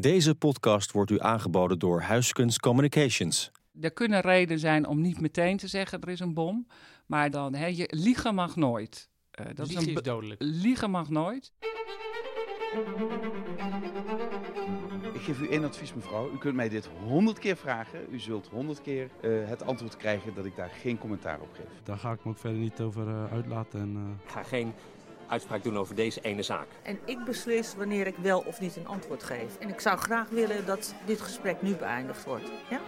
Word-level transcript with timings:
Deze 0.00 0.34
podcast 0.34 0.92
wordt 0.92 1.10
u 1.10 1.20
aangeboden 1.20 1.78
door 1.78 2.00
Huiskunst 2.00 2.60
Communications. 2.60 3.50
Er 3.80 3.92
kunnen 3.92 4.20
redenen 4.20 4.58
zijn 4.58 4.86
om 4.86 5.00
niet 5.00 5.20
meteen 5.20 5.56
te 5.56 5.68
zeggen 5.68 6.00
er 6.00 6.08
is 6.08 6.20
een 6.20 6.34
bom. 6.34 6.66
Maar 7.06 7.30
dan, 7.30 7.54
hè, 7.54 7.66
je, 7.66 7.86
liegen 7.90 8.34
mag 8.34 8.56
nooit. 8.56 9.08
Uh, 9.40 9.46
dat 9.46 9.66
liegen 9.66 9.82
is, 9.82 9.88
een 9.88 9.94
is 9.94 10.02
dodelijk. 10.02 10.40
Liegen 10.42 10.90
mag 10.90 11.10
nooit. 11.10 11.52
Ik 15.12 15.20
geef 15.20 15.40
u 15.40 15.48
één 15.48 15.64
advies, 15.64 15.94
mevrouw. 15.94 16.32
U 16.32 16.38
kunt 16.38 16.54
mij 16.54 16.68
dit 16.68 16.88
honderd 17.04 17.38
keer 17.38 17.56
vragen. 17.56 18.00
U 18.10 18.18
zult 18.18 18.46
honderd 18.46 18.80
keer 18.80 19.10
uh, 19.20 19.48
het 19.48 19.64
antwoord 19.64 19.96
krijgen 19.96 20.34
dat 20.34 20.44
ik 20.44 20.56
daar 20.56 20.70
geen 20.70 20.98
commentaar 20.98 21.40
op 21.40 21.52
geef. 21.52 21.82
Daar 21.82 21.98
ga 21.98 22.12
ik 22.12 22.24
me 22.24 22.30
ook 22.30 22.38
verder 22.38 22.58
niet 22.58 22.80
over 22.80 23.08
uh, 23.08 23.32
uitlaten. 23.32 23.80
En, 23.80 23.94
uh... 23.96 24.24
Ik 24.24 24.30
ga 24.30 24.42
geen 24.42 24.72
uitspraak 25.28 25.62
doen 25.62 25.78
over 25.78 25.94
deze 25.94 26.20
ene 26.20 26.42
zaak. 26.42 26.66
En 26.82 26.98
ik 27.04 27.24
beslis 27.24 27.74
wanneer 27.74 28.06
ik 28.06 28.16
wel 28.16 28.40
of 28.40 28.60
niet 28.60 28.76
een 28.76 28.86
antwoord 28.86 29.22
geef. 29.22 29.58
En 29.58 29.68
ik 29.68 29.80
zou 29.80 29.98
graag 29.98 30.28
willen 30.28 30.66
dat 30.66 30.94
dit 31.06 31.20
gesprek 31.20 31.62
nu 31.62 31.74
beëindigd 31.74 32.24
wordt. 32.24 32.50
Ja? 32.70 32.80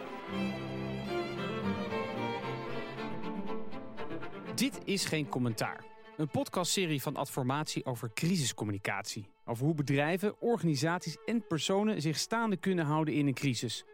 Dit 4.55 4.79
is 4.85 5.05
geen 5.05 5.29
commentaar. 5.29 5.85
Een 6.17 6.29
podcastserie 6.29 7.03
van 7.03 7.17
Adformatie 7.17 7.85
over 7.85 8.11
crisiscommunicatie. 8.15 9.29
Over 9.45 9.65
hoe 9.65 9.75
bedrijven, 9.75 10.41
organisaties 10.41 11.17
en 11.25 11.47
personen 11.47 12.03
zich 12.03 12.19
staande 12.19 12.57
kunnen 12.57 12.85
houden 12.85 13.15
in 13.15 13.27
een 13.27 13.35
crisis. 13.35 13.85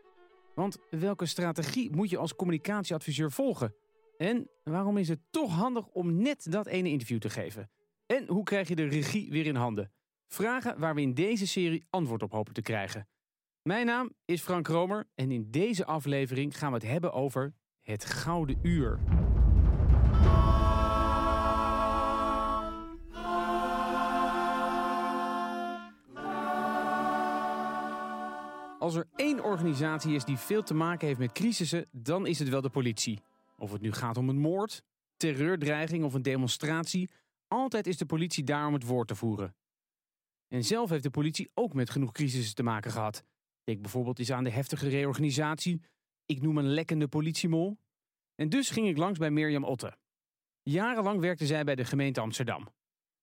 Want 0.54 0.78
welke 0.90 1.26
strategie 1.26 1.90
moet 1.96 2.10
je 2.10 2.18
als 2.18 2.34
communicatieadviseur 2.34 3.30
volgen? 3.30 3.74
En 4.16 4.48
waarom 4.64 4.96
is 4.96 5.08
het 5.08 5.20
toch 5.30 5.52
handig 5.52 5.86
om 5.86 6.22
net 6.22 6.46
dat 6.50 6.66
ene 6.66 6.88
interview 6.88 7.18
te 7.18 7.30
geven? 7.30 7.70
En 8.12 8.26
hoe 8.28 8.42
krijg 8.42 8.68
je 8.68 8.76
de 8.76 8.88
regie 8.88 9.30
weer 9.30 9.46
in 9.46 9.56
handen? 9.56 9.92
Vragen 10.26 10.78
waar 10.78 10.94
we 10.94 11.00
in 11.00 11.14
deze 11.14 11.46
serie 11.46 11.86
antwoord 11.90 12.22
op 12.22 12.32
hopen 12.32 12.54
te 12.54 12.62
krijgen. 12.62 13.08
Mijn 13.62 13.86
naam 13.86 14.12
is 14.24 14.42
Frank 14.42 14.66
Romer 14.66 15.08
en 15.14 15.30
in 15.30 15.50
deze 15.50 15.84
aflevering 15.84 16.58
gaan 16.58 16.68
we 16.72 16.78
het 16.78 16.86
hebben 16.86 17.12
over 17.12 17.54
het 17.80 18.04
Gouden 18.04 18.58
Uur. 18.62 18.98
Als 28.78 28.94
er 28.94 29.08
één 29.16 29.44
organisatie 29.44 30.14
is 30.14 30.24
die 30.24 30.36
veel 30.36 30.62
te 30.62 30.74
maken 30.74 31.06
heeft 31.06 31.18
met 31.18 31.32
crisissen, 31.32 31.86
dan 31.90 32.26
is 32.26 32.38
het 32.38 32.48
wel 32.48 32.60
de 32.60 32.70
politie. 32.70 33.20
Of 33.58 33.72
het 33.72 33.80
nu 33.80 33.92
gaat 33.92 34.16
om 34.16 34.28
een 34.28 34.40
moord, 34.40 34.82
terreurdreiging 35.16 36.04
of 36.04 36.14
een 36.14 36.22
demonstratie, 36.22 37.10
altijd 37.52 37.86
is 37.86 37.96
de 37.96 38.06
politie 38.06 38.44
daar 38.44 38.66
om 38.66 38.72
het 38.72 38.86
woord 38.86 39.08
te 39.08 39.14
voeren. 39.14 39.54
En 40.48 40.64
zelf 40.64 40.90
heeft 40.90 41.02
de 41.02 41.10
politie 41.10 41.50
ook 41.54 41.74
met 41.74 41.90
genoeg 41.90 42.12
crisissen 42.12 42.54
te 42.54 42.62
maken 42.62 42.90
gehad. 42.90 43.24
Denk 43.64 43.80
bijvoorbeeld 43.80 44.18
eens 44.18 44.32
aan 44.32 44.44
de 44.44 44.50
heftige 44.50 44.88
reorganisatie. 44.88 45.82
Ik 46.26 46.42
noem 46.42 46.58
een 46.58 46.68
lekkende 46.68 47.08
politiemol. 47.08 47.78
En 48.34 48.48
dus 48.48 48.70
ging 48.70 48.88
ik 48.88 48.96
langs 48.96 49.18
bij 49.18 49.30
Mirjam 49.30 49.64
Otte. 49.64 49.96
Jarenlang 50.62 51.20
werkte 51.20 51.46
zij 51.46 51.64
bij 51.64 51.74
de 51.74 51.84
gemeente 51.84 52.20
Amsterdam. 52.20 52.68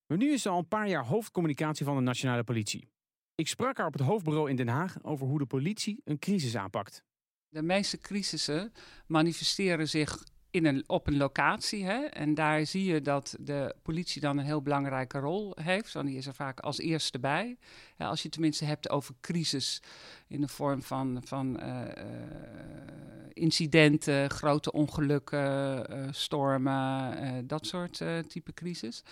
Maar 0.06 0.18
nu 0.18 0.32
is 0.32 0.42
ze 0.42 0.50
al 0.50 0.58
een 0.58 0.68
paar 0.68 0.88
jaar 0.88 1.06
hoofdcommunicatie 1.06 1.86
van 1.86 1.96
de 1.96 2.02
nationale 2.02 2.44
politie. 2.44 2.90
Ik 3.36 3.48
sprak 3.48 3.78
haar 3.78 3.88
op 3.88 3.94
het 3.94 4.02
hoofdbureau 4.02 4.50
in 4.50 4.56
Den 4.56 4.68
Haag 4.68 5.04
over 5.04 5.28
hoe 5.28 5.40
de 5.40 5.46
politie 5.46 6.02
een 6.04 6.20
crisis 6.20 6.56
aanpakt. 6.56 7.04
De 7.50 7.62
meeste 7.62 7.98
crisissen 7.98 8.72
manifesteren 9.08 9.90
zich 9.90 10.24
in 10.52 10.66
een, 10.66 10.84
op 10.88 11.08
een 11.08 11.18
locatie. 11.18 11.86
Hè? 11.86 12.04
En 12.04 12.34
daar 12.34 12.66
zie 12.66 12.86
je 12.86 13.02
dat 13.02 13.36
de 13.40 13.76
politie 13.82 14.22
dan 14.22 14.38
een 14.38 14.46
heel 14.46 14.62
belangrijke 14.62 15.20
rol 15.20 15.58
heeft. 15.62 15.94
Want 15.94 16.08
die 16.08 16.18
is 16.18 16.28
er 16.28 16.34
vaak 16.34 16.60
als 16.60 16.78
eerste 16.78 17.20
bij. 17.20 17.58
Als 17.98 18.22
je 18.22 18.30
tenminste 18.30 18.66
hebt 18.66 18.90
over 18.90 19.16
crisis 19.22 19.82
in 20.28 20.42
de 20.42 20.48
vorm 20.48 20.84
van, 20.84 21.22
van 21.26 21.60
uh, 21.64 21.82
incidenten, 23.34 24.30
grote 24.30 24.72
ongelukken, 24.72 25.92
uh, 25.92 26.08
stormen, 26.12 27.48
dat 27.48 27.66
soort 27.66 28.02
type 28.28 28.54
crisis. 28.54 29.04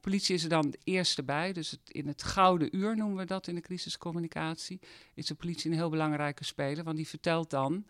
Politie 0.00 0.34
is 0.34 0.42
er 0.42 0.48
dan 0.48 0.66
het 0.66 0.78
eerste 0.84 1.22
bij. 1.22 1.52
Dus 1.52 1.76
in 1.86 2.06
het 2.06 2.22
gouden 2.22 2.76
uur 2.76 2.96
noemen 2.96 3.16
we 3.16 3.24
dat 3.24 3.46
in 3.46 3.54
de 3.54 3.60
crisiscommunicatie. 3.60 4.80
Is 5.14 5.26
de 5.26 5.34
politie 5.34 5.70
een 5.70 5.76
heel 5.76 5.90
belangrijke 5.90 6.44
speler. 6.44 6.84
Want 6.84 6.96
die 6.96 7.08
vertelt 7.08 7.50
dan 7.50 7.84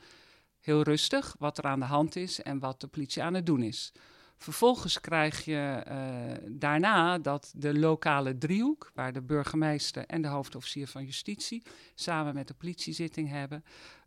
heel 0.66 0.82
rustig 0.82 1.36
wat 1.38 1.58
er 1.58 1.64
aan 1.64 1.80
de 1.80 1.86
hand 1.86 2.16
is 2.16 2.42
en 2.42 2.58
wat 2.58 2.80
de 2.80 2.86
politie 2.86 3.22
aan 3.22 3.34
het 3.34 3.46
doen 3.46 3.62
is. 3.62 3.92
Vervolgens 4.38 5.00
krijg 5.00 5.44
je 5.44 5.84
uh, 5.88 6.48
daarna 6.50 7.18
dat 7.18 7.52
de 7.56 7.78
lokale 7.78 8.38
driehoek, 8.38 8.90
waar 8.94 9.12
de 9.12 9.22
burgemeester 9.22 10.06
en 10.06 10.22
de 10.22 10.28
hoofdofficier 10.28 10.86
van 10.86 11.04
justitie 11.04 11.62
samen 11.94 12.34
met 12.34 12.48
de 12.48 12.54
politiezitting 12.54 13.28
hebben, 13.28 13.64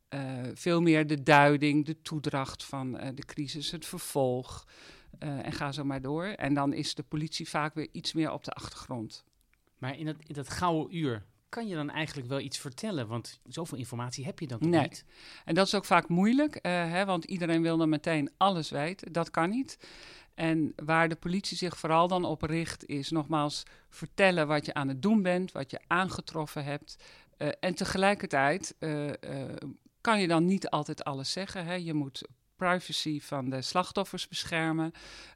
uh, 0.09 0.21
veel 0.53 0.81
meer 0.81 1.07
de 1.07 1.23
duiding, 1.23 1.85
de 1.85 2.01
toedracht 2.01 2.63
van 2.63 2.95
uh, 2.95 3.07
de 3.15 3.25
crisis, 3.25 3.71
het 3.71 3.85
vervolg 3.85 4.67
en 5.19 5.51
ga 5.51 5.71
zo 5.71 5.83
maar 5.83 6.01
door. 6.01 6.25
En 6.25 6.53
dan 6.53 6.73
is 6.73 6.95
de 6.95 7.03
politie 7.03 7.49
vaak 7.49 7.73
weer 7.73 7.89
iets 7.91 8.13
meer 8.13 8.31
op 8.31 8.43
de 8.43 8.51
achtergrond. 8.51 9.23
Maar 9.77 9.97
in 9.97 10.05
dat, 10.05 10.15
in 10.27 10.33
dat 10.33 10.49
gouden 10.49 10.97
uur, 10.97 11.25
kan 11.49 11.67
je 11.67 11.75
dan 11.75 11.89
eigenlijk 11.89 12.27
wel 12.27 12.39
iets 12.39 12.57
vertellen? 12.57 13.07
Want 13.07 13.39
zoveel 13.43 13.77
informatie 13.77 14.25
heb 14.25 14.39
je 14.39 14.47
dan 14.47 14.57
nee. 14.61 14.81
niet. 14.81 15.05
En 15.45 15.55
dat 15.55 15.67
is 15.67 15.75
ook 15.75 15.85
vaak 15.85 16.07
moeilijk, 16.07 16.55
uh, 16.55 16.61
hè, 16.71 17.05
want 17.05 17.25
iedereen 17.25 17.61
wil 17.61 17.77
dan 17.77 17.89
meteen 17.89 18.31
alles 18.37 18.69
weten. 18.69 19.11
Dat 19.11 19.31
kan 19.31 19.49
niet. 19.49 19.77
En 20.33 20.73
waar 20.75 21.09
de 21.09 21.15
politie 21.15 21.57
zich 21.57 21.77
vooral 21.77 22.07
dan 22.07 22.25
op 22.25 22.41
richt, 22.41 22.85
is 22.85 23.09
nogmaals 23.09 23.63
vertellen 23.89 24.47
wat 24.47 24.65
je 24.65 24.73
aan 24.73 24.87
het 24.87 25.01
doen 25.01 25.21
bent, 25.21 25.51
wat 25.51 25.71
je 25.71 25.79
aangetroffen 25.87 26.63
hebt. 26.63 27.03
Uh, 27.37 27.49
en 27.59 27.75
tegelijkertijd 27.75 28.75
uh, 28.79 29.11
kan 30.01 30.21
je 30.21 30.27
dan 30.27 30.45
niet 30.45 30.69
altijd 30.69 31.03
alles 31.03 31.31
zeggen. 31.31 31.65
Hè. 31.65 31.73
Je 31.73 31.93
moet 31.93 32.21
privacy 32.55 33.21
van 33.21 33.49
de 33.49 33.61
slachtoffers 33.61 34.27
beschermen. 34.27 34.91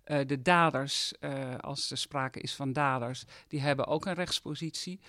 Uh, 0.06 0.19
de 0.25 0.41
daders, 0.41 1.13
uh, 1.19 1.57
als 1.57 1.91
er 1.91 1.97
sprake 1.97 2.40
is 2.40 2.53
van 2.56 2.74
daders, 2.74 3.24
die 3.47 3.62
hebben 3.62 3.88
ook 3.88 4.06
een 4.06 4.13
rechtspositie. 4.13 5.00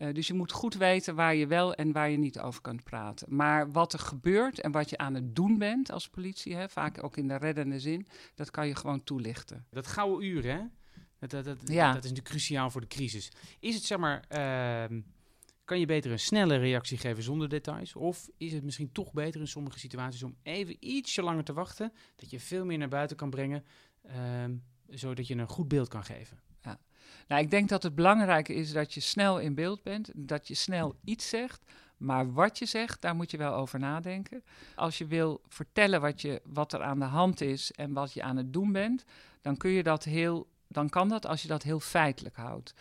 Uh, 0.00 0.14
dus 0.14 0.26
je 0.26 0.34
moet 0.34 0.52
goed 0.52 0.74
weten 0.74 1.14
waar 1.14 1.34
je 1.34 1.46
wel 1.46 1.74
en 1.74 1.92
waar 1.92 2.10
je 2.10 2.16
niet 2.16 2.38
over 2.38 2.60
kunt 2.60 2.84
praten. 2.84 3.34
Maar 3.34 3.72
wat 3.72 3.92
er 3.92 3.98
gebeurt 3.98 4.60
en 4.60 4.72
wat 4.72 4.90
je 4.90 4.98
aan 4.98 5.14
het 5.14 5.36
doen 5.36 5.58
bent 5.58 5.92
als 5.92 6.08
politie, 6.08 6.54
hè, 6.54 6.68
vaak 6.68 7.04
ook 7.04 7.16
in 7.16 7.28
de 7.28 7.36
reddende 7.36 7.80
zin, 7.80 8.06
dat 8.34 8.50
kan 8.50 8.66
je 8.66 8.74
gewoon 8.74 9.04
toelichten. 9.04 9.66
Dat 9.70 9.86
gouden 9.86 10.28
uur, 10.28 10.44
hè? 10.44 10.60
Dat, 11.18 11.30
dat, 11.30 11.44
dat, 11.44 11.58
ja. 11.64 11.86
dat 11.86 12.04
is 12.04 12.10
natuurlijk 12.10 12.28
cruciaal 12.28 12.70
voor 12.70 12.80
de 12.80 12.86
crisis. 12.86 13.32
Is 13.58 13.74
het 13.74 13.84
zeg 13.84 13.98
maar. 13.98 14.24
Ehm, 14.28 15.00
kan 15.64 15.78
je 15.78 15.86
beter 15.86 16.10
een 16.10 16.18
snelle 16.18 16.56
reactie 16.56 16.98
geven 16.98 17.22
zonder 17.22 17.48
details? 17.48 17.94
Of 17.94 18.28
is 18.36 18.52
het 18.52 18.64
misschien 18.64 18.92
toch 18.92 19.12
beter 19.12 19.40
in 19.40 19.48
sommige 19.48 19.78
situaties 19.78 20.22
om 20.22 20.36
even 20.42 20.76
ietsje 20.80 21.22
langer 21.22 21.44
te 21.44 21.52
wachten, 21.52 21.92
dat 22.16 22.30
je 22.30 22.40
veel 22.40 22.64
meer 22.64 22.78
naar 22.78 22.88
buiten 22.88 23.16
kan 23.16 23.30
brengen, 23.30 23.64
uh, 24.06 24.14
zodat 24.88 25.26
je 25.26 25.34
een 25.34 25.48
goed 25.48 25.68
beeld 25.68 25.88
kan 25.88 26.04
geven? 26.04 26.40
Nou, 27.28 27.42
ik 27.42 27.50
denk 27.50 27.68
dat 27.68 27.82
het 27.82 27.94
belangrijke 27.94 28.54
is 28.54 28.72
dat 28.72 28.94
je 28.94 29.00
snel 29.00 29.38
in 29.38 29.54
beeld 29.54 29.82
bent, 29.82 30.10
dat 30.14 30.48
je 30.48 30.54
snel 30.54 30.94
iets 31.04 31.28
zegt, 31.28 31.64
maar 31.96 32.32
wat 32.32 32.58
je 32.58 32.66
zegt, 32.66 33.00
daar 33.00 33.14
moet 33.14 33.30
je 33.30 33.36
wel 33.36 33.54
over 33.54 33.78
nadenken. 33.78 34.42
Als 34.74 34.98
je 34.98 35.06
wil 35.06 35.40
vertellen 35.48 36.00
wat, 36.00 36.20
je, 36.20 36.42
wat 36.44 36.72
er 36.72 36.82
aan 36.82 36.98
de 36.98 37.04
hand 37.04 37.40
is 37.40 37.72
en 37.72 37.92
wat 37.92 38.12
je 38.12 38.22
aan 38.22 38.36
het 38.36 38.52
doen 38.52 38.72
bent, 38.72 39.04
dan 39.40 39.56
kun 39.56 39.70
je 39.70 39.82
dat 39.82 40.04
heel, 40.04 40.48
dan 40.68 40.88
kan 40.88 41.08
dat 41.08 41.26
als 41.26 41.42
je 41.42 41.48
dat 41.48 41.62
heel 41.62 41.80
feitelijk 41.80 42.36
houdt. 42.36 42.74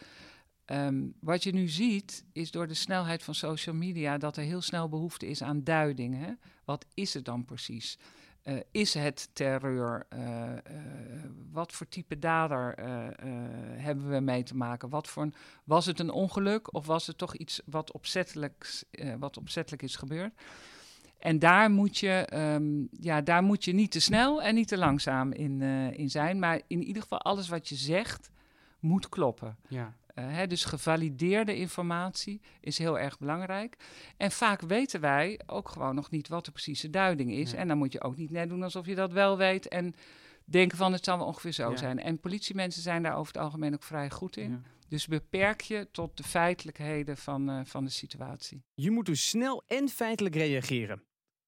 Um, 0.65 1.13
wat 1.19 1.43
je 1.43 1.51
nu 1.51 1.67
ziet, 1.67 2.25
is 2.31 2.51
door 2.51 2.67
de 2.67 2.73
snelheid 2.73 3.23
van 3.23 3.35
social 3.35 3.75
media 3.75 4.17
dat 4.17 4.37
er 4.37 4.43
heel 4.43 4.61
snel 4.61 4.89
behoefte 4.89 5.27
is 5.27 5.43
aan 5.43 5.63
duiding. 5.63 6.17
Hè? 6.17 6.31
Wat 6.65 6.85
is 6.93 7.13
het 7.13 7.25
dan 7.25 7.45
precies? 7.45 7.97
Uh, 8.43 8.59
is 8.71 8.93
het 8.93 9.29
terreur? 9.33 10.07
Uh, 10.13 10.19
uh, 10.19 10.55
wat 11.51 11.71
voor 11.71 11.87
type 11.87 12.19
dader 12.19 12.73
hebben 13.77 14.09
we 14.09 14.19
mee 14.19 14.43
te 14.43 14.55
maken? 14.55 14.89
Wat 14.89 15.07
voor 15.07 15.23
een, 15.23 15.33
was 15.63 15.85
het 15.85 15.99
een 15.99 16.11
ongeluk 16.11 16.73
of 16.73 16.85
was 16.85 17.07
het 17.07 17.17
toch 17.17 17.35
iets 17.35 17.61
wat 17.65 17.91
opzettelijk, 17.91 18.83
wat 19.19 19.37
opzettelijk 19.37 19.83
is 19.83 19.95
gebeurd? 19.95 20.33
En 21.17 21.39
daar 21.39 21.71
moet, 21.71 21.97
je, 21.97 22.27
um, 22.33 22.87
ja, 22.91 23.21
daar 23.21 23.43
moet 23.43 23.65
je 23.65 23.73
niet 23.73 23.91
te 23.91 23.99
snel 23.99 24.41
en 24.41 24.55
niet 24.55 24.67
te 24.67 24.77
langzaam 24.77 25.31
in, 25.31 25.61
in 25.91 26.09
zijn. 26.09 26.39
Maar 26.39 26.61
in 26.67 26.83
ieder 26.83 27.01
geval 27.01 27.21
alles 27.21 27.49
wat 27.49 27.69
je 27.69 27.75
zegt 27.75 28.31
moet 28.79 29.09
kloppen. 29.09 29.57
Ja. 29.67 29.93
Uh, 30.19 30.25
hè, 30.35 30.47
dus 30.47 30.65
gevalideerde 30.65 31.55
informatie 31.55 32.41
is 32.59 32.77
heel 32.77 32.99
erg 32.99 33.17
belangrijk. 33.19 33.75
En 34.17 34.31
vaak 34.31 34.61
weten 34.61 35.01
wij 35.01 35.39
ook 35.45 35.69
gewoon 35.69 35.95
nog 35.95 36.11
niet 36.11 36.27
wat 36.27 36.45
de 36.45 36.51
precieze 36.51 36.89
duiding 36.89 37.31
is. 37.31 37.51
Ja. 37.51 37.57
En 37.57 37.67
dan 37.67 37.77
moet 37.77 37.93
je 37.93 38.01
ook 38.01 38.15
niet 38.17 38.31
net 38.31 38.49
doen 38.49 38.63
alsof 38.63 38.85
je 38.85 38.95
dat 38.95 39.11
wel 39.11 39.37
weet. 39.37 39.67
En 39.67 39.93
denken 40.45 40.77
van 40.77 40.93
het 40.93 41.03
zal 41.03 41.17
wel 41.17 41.27
ongeveer 41.27 41.51
zo 41.51 41.69
Ja. 41.69 41.77
zijn. 41.77 41.99
En 41.99 42.19
politiemensen 42.19 42.81
zijn 42.81 43.03
daar 43.03 43.15
over 43.17 43.33
het 43.33 43.41
algemeen 43.41 43.73
ook 43.73 43.83
vrij 43.83 44.09
goed 44.09 44.37
in. 44.37 44.51
Ja. 44.51 44.61
Dus 44.87 45.07
beperk 45.07 45.61
je 45.61 45.87
tot 45.91 46.17
de 46.17 46.23
feitelijkheden 46.23 47.17
van, 47.17 47.49
eh, 47.49 47.59
van 47.63 47.83
de 47.83 47.89
situatie. 47.91 48.63
Je 48.73 48.91
moet 48.91 49.05
dus 49.05 49.29
snel 49.29 49.63
en 49.67 49.89
feitelijk 49.89 50.35
reageren. 50.35 51.03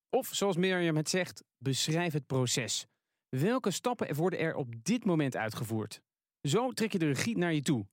Of 0.10 0.28
zoals 0.32 0.56
Mirjam 0.56 0.96
het 0.96 1.10
zegt, 1.10 1.44
beschrijf 1.58 2.14
het 2.14 2.26
proces. 2.28 2.86
Welke 3.30 3.72
stappen 3.72 4.16
worden 4.16 4.40
er 4.40 4.56
op 4.56 4.74
dit 4.84 5.06
moment 5.06 5.36
uitgevoerd? 5.36 6.02
Zo 6.42 6.72
trek 6.72 6.92
je 6.92 7.00
de 7.00 7.06
regie 7.08 7.38
naar 7.38 7.54
je 7.54 7.62
toe. 7.62 7.86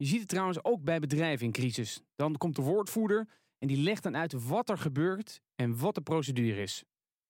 Je 0.00 0.06
ziet 0.06 0.20
het 0.20 0.28
trouwens 0.28 0.64
ook 0.64 0.82
bij 0.82 1.00
bedrijven 1.00 1.46
in 1.46 1.52
crisis. 1.52 2.02
Dan 2.16 2.36
komt 2.36 2.56
de 2.56 2.62
woordvoerder 2.62 3.28
En 3.58 3.68
die 3.68 3.76
legt 3.76 4.02
dan 4.02 4.16
uit 4.16 4.32
wat 4.48 4.68
er 4.68 4.78
gebeurt 4.78 5.40
en 5.54 5.78
wat 5.78 5.94
de 5.94 6.00
procedure 6.00 6.62
is. 6.62 6.84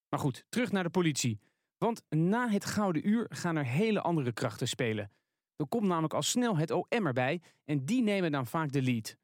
Maar 0.09 0.21
goed, 0.21 0.45
terug 0.49 0.73
naar 0.73 0.83
de 0.83 0.91
politie. 0.91 1.41
Want 1.79 2.03
na 2.09 2.49
het 2.49 2.65
gouden 2.65 3.09
uur 3.09 3.27
gaan 3.29 3.57
er 3.57 3.65
hele 3.65 4.01
andere 4.01 4.33
krachten 4.33 4.69
spelen. 4.69 5.11
Er 5.57 5.67
komt 5.67 5.87
namelijk 5.87 6.15
al 6.15 6.23
snel 6.23 6.57
het 6.57 6.71
OM 6.71 7.07
erbij 7.07 7.43
en 7.65 7.85
die 7.85 8.03
nemen 8.03 8.33
dan 8.33 8.47
vaak 8.47 8.73
de 8.73 8.83
lead. 8.83 9.17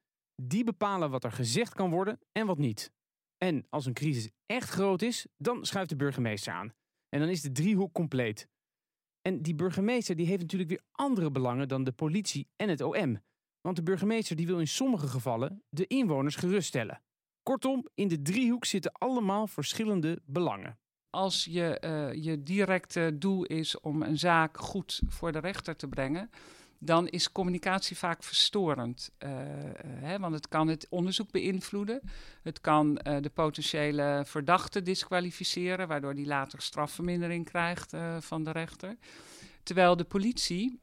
Die 0.43 0.65
bepalen 0.65 1.11
wat 1.11 1.25
er 1.25 1.33
gezegd 1.33 1.75
kan 1.75 1.91
worden 1.91 2.19
en 2.33 2.47
wat 2.47 2.59
niet. 2.59 2.93
En 3.39 3.67
als 3.71 3.87
een 3.87 3.95
crisis 3.95 4.31
echt 4.47 4.69
groot 4.69 5.03
is, 5.03 5.27
dan 5.37 5.67
schuift 5.67 5.89
de 5.89 5.97
burgemeester 5.97 6.53
aan. 6.53 6.73
En 7.09 7.21
dan 7.21 7.29
is 7.29 7.43
de 7.43 7.53
driehoek 7.53 7.93
compleet. 7.93 8.49
En 9.23 9.43
die 9.43 9.55
burgemeester 9.55 10.17
die 10.17 10.27
heeft 10.27 10.41
natuurlijk 10.41 10.71
weer 10.71 10.85
andere 10.93 11.31
belangen 11.31 11.69
dan 11.69 11.85
de 11.85 11.93
politie 11.93 12.49
en 12.57 12.69
het 12.69 12.81
OM. 12.81 13.25
Want 13.67 13.79
de 13.79 13.85
burgemeester 13.85 14.37
die 14.37 14.47
wil 14.47 14.61
in 14.61 14.69
sommige 14.69 15.07
gevallen 15.07 15.63
de 15.69 15.87
inwoners 15.87 16.37
geruststellen. 16.37 17.03
Kortom, 17.43 17.89
in 17.95 18.09
de 18.09 18.23
driehoek 18.23 18.65
zitten 18.65 18.93
allemaal 18.93 19.47
verschillende 19.47 20.23
belangen. 20.25 20.79
Als 21.11 21.45
je, 21.45 21.83
uh, 21.85 22.25
je 22.25 22.43
directe 22.43 23.17
doel 23.19 23.45
is 23.45 23.81
om 23.81 24.03
een 24.03 24.19
zaak 24.19 24.59
goed 24.59 25.01
voor 25.09 25.33
de 25.33 25.39
rechter 25.39 25.77
te 25.77 25.89
brengen, 25.89 26.31
dan 26.79 27.09
is 27.09 27.33
communicatie 27.33 27.97
vaak 27.97 28.23
verstorend. 28.23 29.11
Uh, 29.19 29.31
hè, 29.85 30.19
want 30.19 30.35
het 30.35 30.49
kan 30.49 30.69
het 30.69 30.87
onderzoek 30.91 31.31
beïnvloeden. 31.31 32.01
Het 32.43 32.61
kan 32.61 32.95
de 32.95 33.31
potentiële 33.35 34.23
verdachte 34.27 34.83
disqualificeren, 34.83 35.89
waardoor 35.89 36.15
die 36.15 36.27
later 36.27 36.63
strafvermindering 36.63 37.45
krijgt 37.45 37.97
van 38.19 38.45
de 38.45 38.51
rechter. 38.51 38.97
Terwijl 39.63 39.97
de 39.97 40.05
politie. 40.05 40.81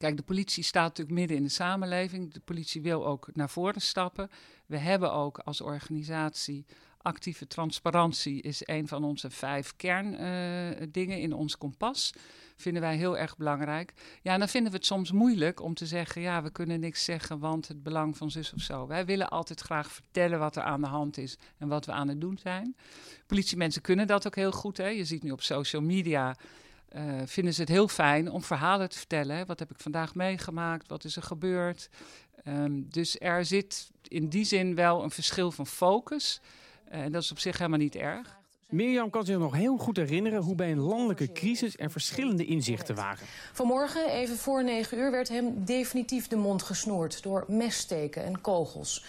Kijk, 0.00 0.16
de 0.16 0.22
politie 0.22 0.62
staat 0.62 0.88
natuurlijk 0.88 1.18
midden 1.18 1.36
in 1.36 1.42
de 1.42 1.48
samenleving. 1.48 2.32
De 2.32 2.40
politie 2.40 2.82
wil 2.82 3.06
ook 3.06 3.28
naar 3.32 3.50
voren 3.50 3.80
stappen. 3.80 4.30
We 4.66 4.76
hebben 4.76 5.12
ook 5.12 5.38
als 5.38 5.60
organisatie 5.60 6.66
actieve 7.02 7.46
transparantie 7.46 8.42
is 8.42 8.62
een 8.64 8.88
van 8.88 9.04
onze 9.04 9.30
vijf 9.30 9.76
kerndingen 9.76 11.16
uh, 11.16 11.22
in 11.22 11.32
ons 11.32 11.58
kompas. 11.58 12.12
Vinden 12.56 12.82
wij 12.82 12.96
heel 12.96 13.18
erg 13.18 13.36
belangrijk. 13.36 13.92
Ja, 14.22 14.38
dan 14.38 14.48
vinden 14.48 14.70
we 14.70 14.76
het 14.76 14.86
soms 14.86 15.12
moeilijk 15.12 15.62
om 15.62 15.74
te 15.74 15.86
zeggen: 15.86 16.22
ja, 16.22 16.42
we 16.42 16.50
kunnen 16.50 16.80
niks 16.80 17.04
zeggen, 17.04 17.38
want 17.38 17.68
het 17.68 17.82
belang 17.82 18.16
van 18.16 18.30
zus 18.30 18.52
of 18.52 18.60
zo. 18.60 18.86
Wij 18.86 19.04
willen 19.04 19.28
altijd 19.28 19.60
graag 19.60 19.92
vertellen 19.92 20.38
wat 20.38 20.56
er 20.56 20.62
aan 20.62 20.80
de 20.80 20.86
hand 20.86 21.18
is 21.18 21.38
en 21.58 21.68
wat 21.68 21.86
we 21.86 21.92
aan 21.92 22.08
het 22.08 22.20
doen 22.20 22.38
zijn. 22.38 22.76
Politiemensen 23.26 23.82
kunnen 23.82 24.06
dat 24.06 24.26
ook 24.26 24.36
heel 24.36 24.52
goed. 24.52 24.76
Hè? 24.76 24.88
Je 24.88 25.04
ziet 25.04 25.22
nu 25.22 25.30
op 25.30 25.42
social 25.42 25.82
media. 25.82 26.36
Uh, 26.96 27.02
vinden 27.24 27.54
ze 27.54 27.60
het 27.60 27.70
heel 27.70 27.88
fijn 27.88 28.30
om 28.30 28.42
verhalen 28.42 28.88
te 28.88 28.98
vertellen. 28.98 29.36
Hè? 29.36 29.44
Wat 29.44 29.58
heb 29.58 29.70
ik 29.70 29.80
vandaag 29.80 30.14
meegemaakt? 30.14 30.88
Wat 30.88 31.04
is 31.04 31.16
er 31.16 31.22
gebeurd? 31.22 31.88
Um, 32.44 32.86
dus 32.88 33.18
er 33.18 33.44
zit 33.44 33.90
in 34.08 34.28
die 34.28 34.44
zin 34.44 34.74
wel 34.74 35.02
een 35.02 35.10
verschil 35.10 35.50
van 35.50 35.66
focus. 35.66 36.40
En 36.84 37.06
uh, 37.06 37.12
dat 37.12 37.22
is 37.22 37.30
op 37.30 37.38
zich 37.38 37.58
helemaal 37.58 37.78
niet 37.78 37.94
erg. 37.94 38.38
Mirjam 38.68 39.10
kan 39.10 39.24
zich 39.24 39.38
nog 39.38 39.54
heel 39.54 39.76
goed 39.76 39.96
herinneren 39.96 40.42
hoe 40.42 40.54
bij 40.54 40.70
een 40.70 40.80
landelijke 40.80 41.32
crisis 41.32 41.78
er 41.78 41.90
verschillende 41.90 42.44
inzichten 42.44 42.94
waren. 42.94 43.26
Vanmorgen, 43.52 44.10
even 44.10 44.36
voor 44.36 44.64
9 44.64 44.98
uur, 44.98 45.10
werd 45.10 45.28
hem 45.28 45.64
definitief 45.64 46.28
de 46.28 46.36
mond 46.36 46.62
gesnoerd 46.62 47.22
door 47.22 47.44
messteken 47.48 48.24
en 48.24 48.40
kogels. 48.40 49.04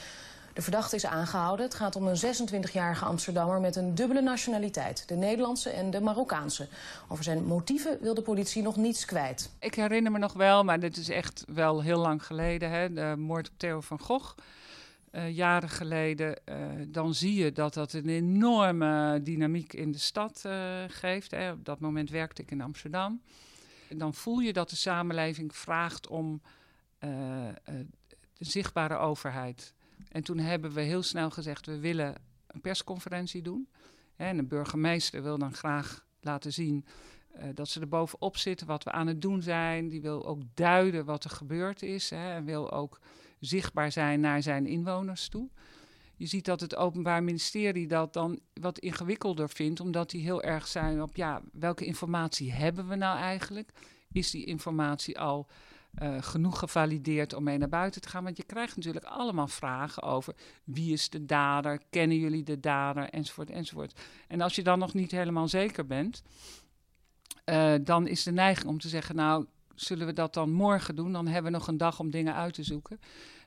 De 0.54 0.62
verdachte 0.62 0.96
is 0.96 1.06
aangehouden. 1.06 1.66
Het 1.66 1.76
gaat 1.76 1.96
om 1.96 2.08
een 2.08 2.18
26-jarige 2.18 3.06
Amsterdammer 3.06 3.60
met 3.60 3.76
een 3.76 3.96
dubbele 3.96 4.22
nationaliteit. 4.22 5.08
De 5.08 5.16
Nederlandse 5.16 5.70
en 5.70 5.92
de 5.92 6.02
Marokkaanse. 6.02 6.68
Over 7.08 7.24
zijn 7.24 7.46
motieven 7.46 7.98
wil 8.02 8.14
de 8.14 8.22
politie 8.22 8.62
nog 8.62 8.76
niets 8.76 9.06
kwijt. 9.06 9.50
Ik 9.60 9.76
herinner 9.76 10.12
me 10.12 10.18
nog 10.18 10.34
wel, 10.34 10.64
maar 10.64 10.80
dit 10.80 10.98
is 10.98 11.10
echt 11.10 11.44
wel 11.48 11.82
heel 11.82 12.00
lang 12.00 12.26
geleden. 12.26 12.70
Hè, 12.70 12.94
de 12.94 13.16
moord 13.18 13.50
op 13.50 13.54
Theo 13.58 13.82
van 13.82 14.00
Gogh. 14.00 14.36
Uh, 15.12 15.30
jaren 15.36 15.70
geleden, 15.70 16.40
uh, 16.46 16.56
dan 16.88 17.14
zie 17.14 17.34
je 17.34 17.52
dat 17.52 17.74
dat 17.74 17.94
een 17.94 18.10
enorme 18.10 19.20
dynamiek 19.24 19.74
in 19.74 19.92
de 19.92 19.98
stad 19.98 20.44
uh, 20.46 20.84
geeft. 20.88 21.32
Hè. 21.32 21.52
Op 21.52 21.66
dat 21.66 21.80
moment 21.80 22.10
werkte 22.10 22.42
ik 22.42 22.52
in 22.52 22.62
Amsterdam. 22.62 23.22
Dan 23.90 24.14
voel 24.14 24.40
je 24.40 24.54
dat 24.54 24.70
de 24.70 24.76
samenleving 24.76 25.56
vraagt 25.56 26.08
om 26.08 26.42
de 27.00 27.86
zichtbare 28.38 28.98
overheid. 28.98 29.74
En 30.12 30.24
toen 30.24 30.38
hebben 30.38 30.72
we 30.74 30.82
heel 30.82 31.04
snel 31.04 31.30
gezegd, 31.30 31.66
we 31.66 31.80
willen 31.80 32.16
een 32.48 32.62
persconferentie 32.62 33.42
doen. 33.42 33.70
En 34.16 34.38
een 34.38 34.48
burgemeester 34.48 35.24
wil 35.24 35.38
dan 35.38 35.54
graag 35.54 36.06
laten 36.20 36.54
zien 36.54 36.86
dat 37.54 37.70
ze 37.70 37.80
er 37.80 37.88
bovenop 37.88 38.38
zitten, 38.38 38.68
wat 38.68 38.84
we 38.84 38.92
aan 38.92 39.08
het 39.08 39.22
doen 39.22 39.42
zijn. 39.42 39.90
Die 39.90 40.02
wil 40.02 40.26
ook 40.26 40.42
duiden 40.54 41.06
wat 41.06 41.24
er 41.24 41.30
gebeurd 41.30 41.82
is. 41.82 42.10
Hè, 42.10 42.34
en 42.34 42.46
wil 42.46 42.72
ook 42.72 43.00
zichtbaar 43.40 43.92
zijn 43.92 44.20
naar 44.20 44.42
zijn 44.42 44.68
inwoners 44.68 45.28
toe. 45.28 45.50
Je 46.16 46.26
ziet 46.26 46.46
dat 46.46 46.62
het 46.62 46.76
Openbaar 46.76 47.24
Ministerie 47.24 47.88
dat 47.88 48.14
dan 48.14 48.40
wat 48.54 48.80
ingewikkelder 48.80 49.50
vindt, 49.50 49.80
omdat 49.80 50.10
die 50.10 50.22
heel 50.22 50.42
erg 50.44 50.68
zijn 50.68 51.02
op 51.02 51.16
ja, 51.16 51.42
welke 51.52 51.86
informatie 51.86 52.52
hebben 52.52 52.88
we 52.88 52.96
nou 52.96 53.18
eigenlijk? 53.18 53.72
Is 54.12 54.32
die 54.32 54.46
informatie 54.46 55.20
al 55.20 55.48
uh, 56.02 56.22
genoeg 56.22 56.60
gevalideerd 56.60 57.34
om 57.34 57.44
mee 57.44 57.58
naar 57.58 57.70
buiten 57.70 58.02
te 58.02 58.10
gaan? 58.10 58.24
Want 58.24 58.38
je 58.38 58.44
krijgt 58.44 58.76
natuurlijk 58.76 59.06
allemaal 59.06 59.48
vragen 59.48 60.04
over 60.04 60.36
wie 60.64 60.94
is 60.94 61.10
de 61.10 61.26
dader, 61.26 61.82
kennen 61.90 62.18
jullie 62.18 62.44
de 62.44 62.60
dader, 62.60 63.10
enzovoort, 63.10 63.50
enzovoort. 63.50 64.00
En 64.28 64.42
als 64.42 64.56
je 64.56 64.64
dan 64.64 64.80
nog 64.80 64.94
niet 64.94 65.12
helemaal 65.12 65.48
zeker 65.48 65.86
bent, 65.86 66.24
uh, 67.46 67.74
dan 67.82 68.08
is 68.08 68.24
de 68.24 68.32
neiging 68.32 68.70
om 68.70 68.80
te 68.80 68.90
zeggen, 68.90 69.16
nou, 69.16 69.46
zullen 69.76 70.06
we 70.06 70.14
dat 70.14 70.34
dan 70.34 70.52
morgen 70.52 70.96
doen? 70.96 71.12
Dan 71.12 71.28
hebben 71.28 71.52
we 71.52 71.58
nog 71.58 71.68
een 71.68 71.78
dag 71.78 72.00
om 72.00 72.10
dingen 72.10 72.36
uit 72.36 72.54
te 72.54 72.64
zoeken. 72.64 73.00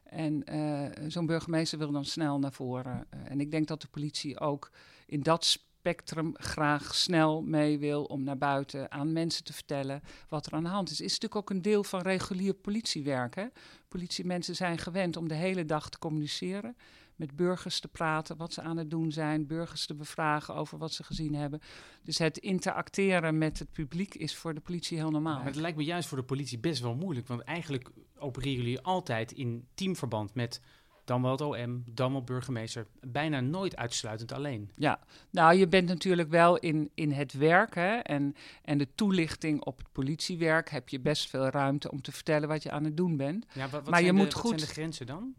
En 0.04 0.54
uh, 0.54 1.10
zo'n 1.10 1.26
burgemeester 1.26 1.78
wil 1.78 1.92
dan 1.92 2.04
snel 2.04 2.38
naar 2.38 2.52
voren. 2.52 3.06
En 3.10 3.40
ik 3.40 3.50
denk 3.50 3.68
dat 3.68 3.80
de 3.80 3.88
politie 3.88 4.40
ook 4.40 4.70
in 5.06 5.20
dat 5.20 5.44
spectrum 5.84 6.34
graag 6.36 6.94
snel 6.94 7.42
mee 7.42 7.78
wil 7.78 8.04
om 8.04 8.22
naar 8.22 8.38
buiten 8.38 8.90
aan 8.90 9.12
mensen 9.12 9.44
te 9.44 9.52
vertellen 9.52 10.02
wat 10.28 10.46
er 10.46 10.52
aan 10.52 10.62
de 10.62 10.68
hand 10.68 10.90
is. 10.90 11.00
Is 11.00 11.12
natuurlijk 11.12 11.36
ook 11.36 11.50
een 11.50 11.62
deel 11.62 11.84
van 11.84 12.00
regulier 12.00 12.54
politiewerk. 12.54 13.34
Hè? 13.34 13.46
Politiemensen 13.88 14.56
zijn 14.56 14.78
gewend 14.78 15.16
om 15.16 15.28
de 15.28 15.34
hele 15.34 15.64
dag 15.64 15.88
te 15.88 15.98
communiceren 15.98 16.76
met 17.16 17.36
burgers 17.36 17.80
te 17.80 17.88
praten, 17.88 18.36
wat 18.36 18.52
ze 18.52 18.62
aan 18.62 18.76
het 18.76 18.90
doen 18.90 19.12
zijn, 19.12 19.46
burgers 19.46 19.86
te 19.86 19.94
bevragen 19.94 20.54
over 20.54 20.78
wat 20.78 20.92
ze 20.92 21.04
gezien 21.04 21.34
hebben. 21.34 21.60
Dus 22.02 22.18
het 22.18 22.38
interacteren 22.38 23.38
met 23.38 23.58
het 23.58 23.72
publiek 23.72 24.14
is 24.14 24.36
voor 24.36 24.54
de 24.54 24.60
politie 24.60 24.98
heel 24.98 25.10
normaal. 25.10 25.36
Maar 25.36 25.46
het 25.46 25.56
lijkt 25.56 25.76
me 25.76 25.84
juist 25.84 26.08
voor 26.08 26.18
de 26.18 26.24
politie 26.24 26.58
best 26.58 26.82
wel 26.82 26.94
moeilijk, 26.94 27.26
want 27.26 27.40
eigenlijk 27.40 27.90
opereren 28.18 28.62
jullie 28.62 28.80
altijd 28.80 29.32
in 29.32 29.66
teamverband 29.74 30.34
met 30.34 30.60
dan 31.04 31.22
wel 31.22 31.30
het 31.30 31.40
OM, 31.40 31.84
dan 31.86 32.12
wel 32.12 32.22
burgemeester. 32.22 32.86
Bijna 33.00 33.40
nooit 33.40 33.76
uitsluitend 33.76 34.32
alleen. 34.32 34.70
Ja, 34.76 34.98
nou 35.30 35.54
je 35.54 35.68
bent 35.68 35.88
natuurlijk 35.88 36.30
wel 36.30 36.58
in, 36.58 36.90
in 36.94 37.12
het 37.12 37.32
werk 37.32 37.74
hè, 37.74 37.96
en, 37.96 38.34
en 38.62 38.78
de 38.78 38.88
toelichting 38.94 39.64
op 39.64 39.78
het 39.78 39.92
politiewerk 39.92 40.70
heb 40.70 40.88
je 40.88 41.00
best 41.00 41.30
veel 41.30 41.48
ruimte 41.48 41.90
om 41.90 42.02
te 42.02 42.12
vertellen 42.12 42.48
wat 42.48 42.62
je 42.62 42.70
aan 42.70 42.84
het 42.84 42.96
doen 42.96 43.16
bent. 43.16 43.46
Ja, 43.52 43.62
wat, 43.62 43.70
wat 43.70 43.90
maar 43.90 44.02
je 44.02 44.12
moet 44.12 44.34
goed. 44.34 44.60
Zijn 44.60 44.68
de 44.68 44.74
grenzen 44.74 45.06
dan? 45.06 45.34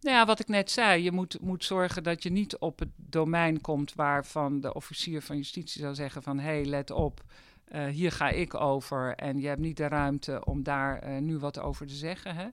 Nou 0.00 0.16
ja, 0.16 0.26
wat 0.26 0.40
ik 0.40 0.48
net 0.48 0.70
zei, 0.70 1.02
je 1.02 1.12
moet, 1.12 1.40
moet 1.40 1.64
zorgen 1.64 2.02
dat 2.02 2.22
je 2.22 2.30
niet 2.30 2.56
op 2.58 2.78
het 2.78 2.88
domein 2.96 3.60
komt 3.60 3.94
waarvan 3.94 4.60
de 4.60 4.74
officier 4.74 5.22
van 5.22 5.36
justitie 5.36 5.80
zou 5.80 5.94
zeggen 5.94 6.22
van 6.22 6.38
hé, 6.38 6.44
hey, 6.44 6.64
let 6.64 6.90
op, 6.90 7.24
uh, 7.74 7.86
hier 7.86 8.12
ga 8.12 8.28
ik 8.28 8.54
over 8.54 9.14
en 9.14 9.40
je 9.40 9.46
hebt 9.46 9.60
niet 9.60 9.76
de 9.76 9.88
ruimte 9.88 10.44
om 10.44 10.62
daar 10.62 11.08
uh, 11.08 11.18
nu 11.18 11.38
wat 11.38 11.58
over 11.58 11.86
te 11.86 11.94
zeggen. 11.94 12.34
Hè? 12.34 12.46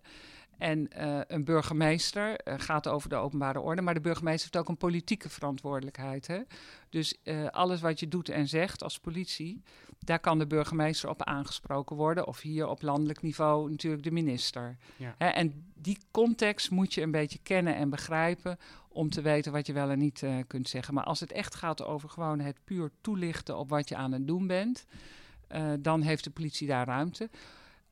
En 0.62 0.89
uh, 0.98 1.20
een 1.27 1.44
burgemeester 1.44 2.48
uh, 2.48 2.53
gaat 2.58 2.88
over 2.88 3.10
de 3.10 3.15
openbare 3.15 3.60
orde, 3.60 3.82
maar 3.82 3.94
de 3.94 4.01
burgemeester 4.01 4.50
heeft 4.51 4.63
ook 4.63 4.70
een 4.70 4.77
politieke 4.77 5.30
verantwoordelijkheid. 5.30 6.27
Hè? 6.27 6.41
Dus 6.89 7.18
uh, 7.24 7.48
alles 7.48 7.82
wat 7.82 8.00
je 8.00 8.08
doet 8.08 8.30
en 8.30 8.48
zegt 8.48 8.84
als 8.84 9.00
politie, 9.00 9.63
daar 10.00 10.20
kan 10.20 10.39
de 10.39 10.48
burgemeester 10.48 11.10
op 11.10 11.24
aangesproken 11.24 11.96
worden. 11.96 12.27
Of 12.27 12.41
hier 12.41 12.68
op 12.68 12.82
landelijk 12.82 13.22
niveau 13.22 13.70
natuurlijk 13.70 14.03
de 14.03 14.12
minister. 14.12 14.77
Ja. 14.98 15.15
Hè? 15.18 15.27
En 15.27 15.72
die 15.75 15.98
context 16.12 16.72
moet 16.72 16.94
je 16.94 17.01
een 17.01 17.12
beetje 17.12 17.39
kennen 17.44 17.75
en 17.75 17.89
begrijpen 17.89 18.58
om 18.88 19.10
te 19.10 19.22
weten 19.22 19.51
wat 19.51 19.68
je 19.68 19.74
wel 19.74 19.89
en 19.89 20.00
niet 20.00 20.24
kunt 20.48 20.70
zeggen. 20.70 20.94
Maar 20.94 21.03
als 21.03 21.20
het 21.20 21.32
echt 21.32 21.56
gaat 21.56 21.84
over 21.84 22.10
gewoon 22.10 22.39
het 22.39 22.58
puur 22.63 22.91
toelichten 23.01 23.58
op 23.58 23.70
wat 23.70 23.89
je 23.89 23.96
aan 23.96 24.12
het 24.12 24.27
doen 24.27 24.48
bent, 24.48 24.86
dan 25.80 26.01
heeft 26.01 26.24
de 26.24 26.30
politie 26.30 26.68
daar 26.68 26.88
ruimte 26.88 27.30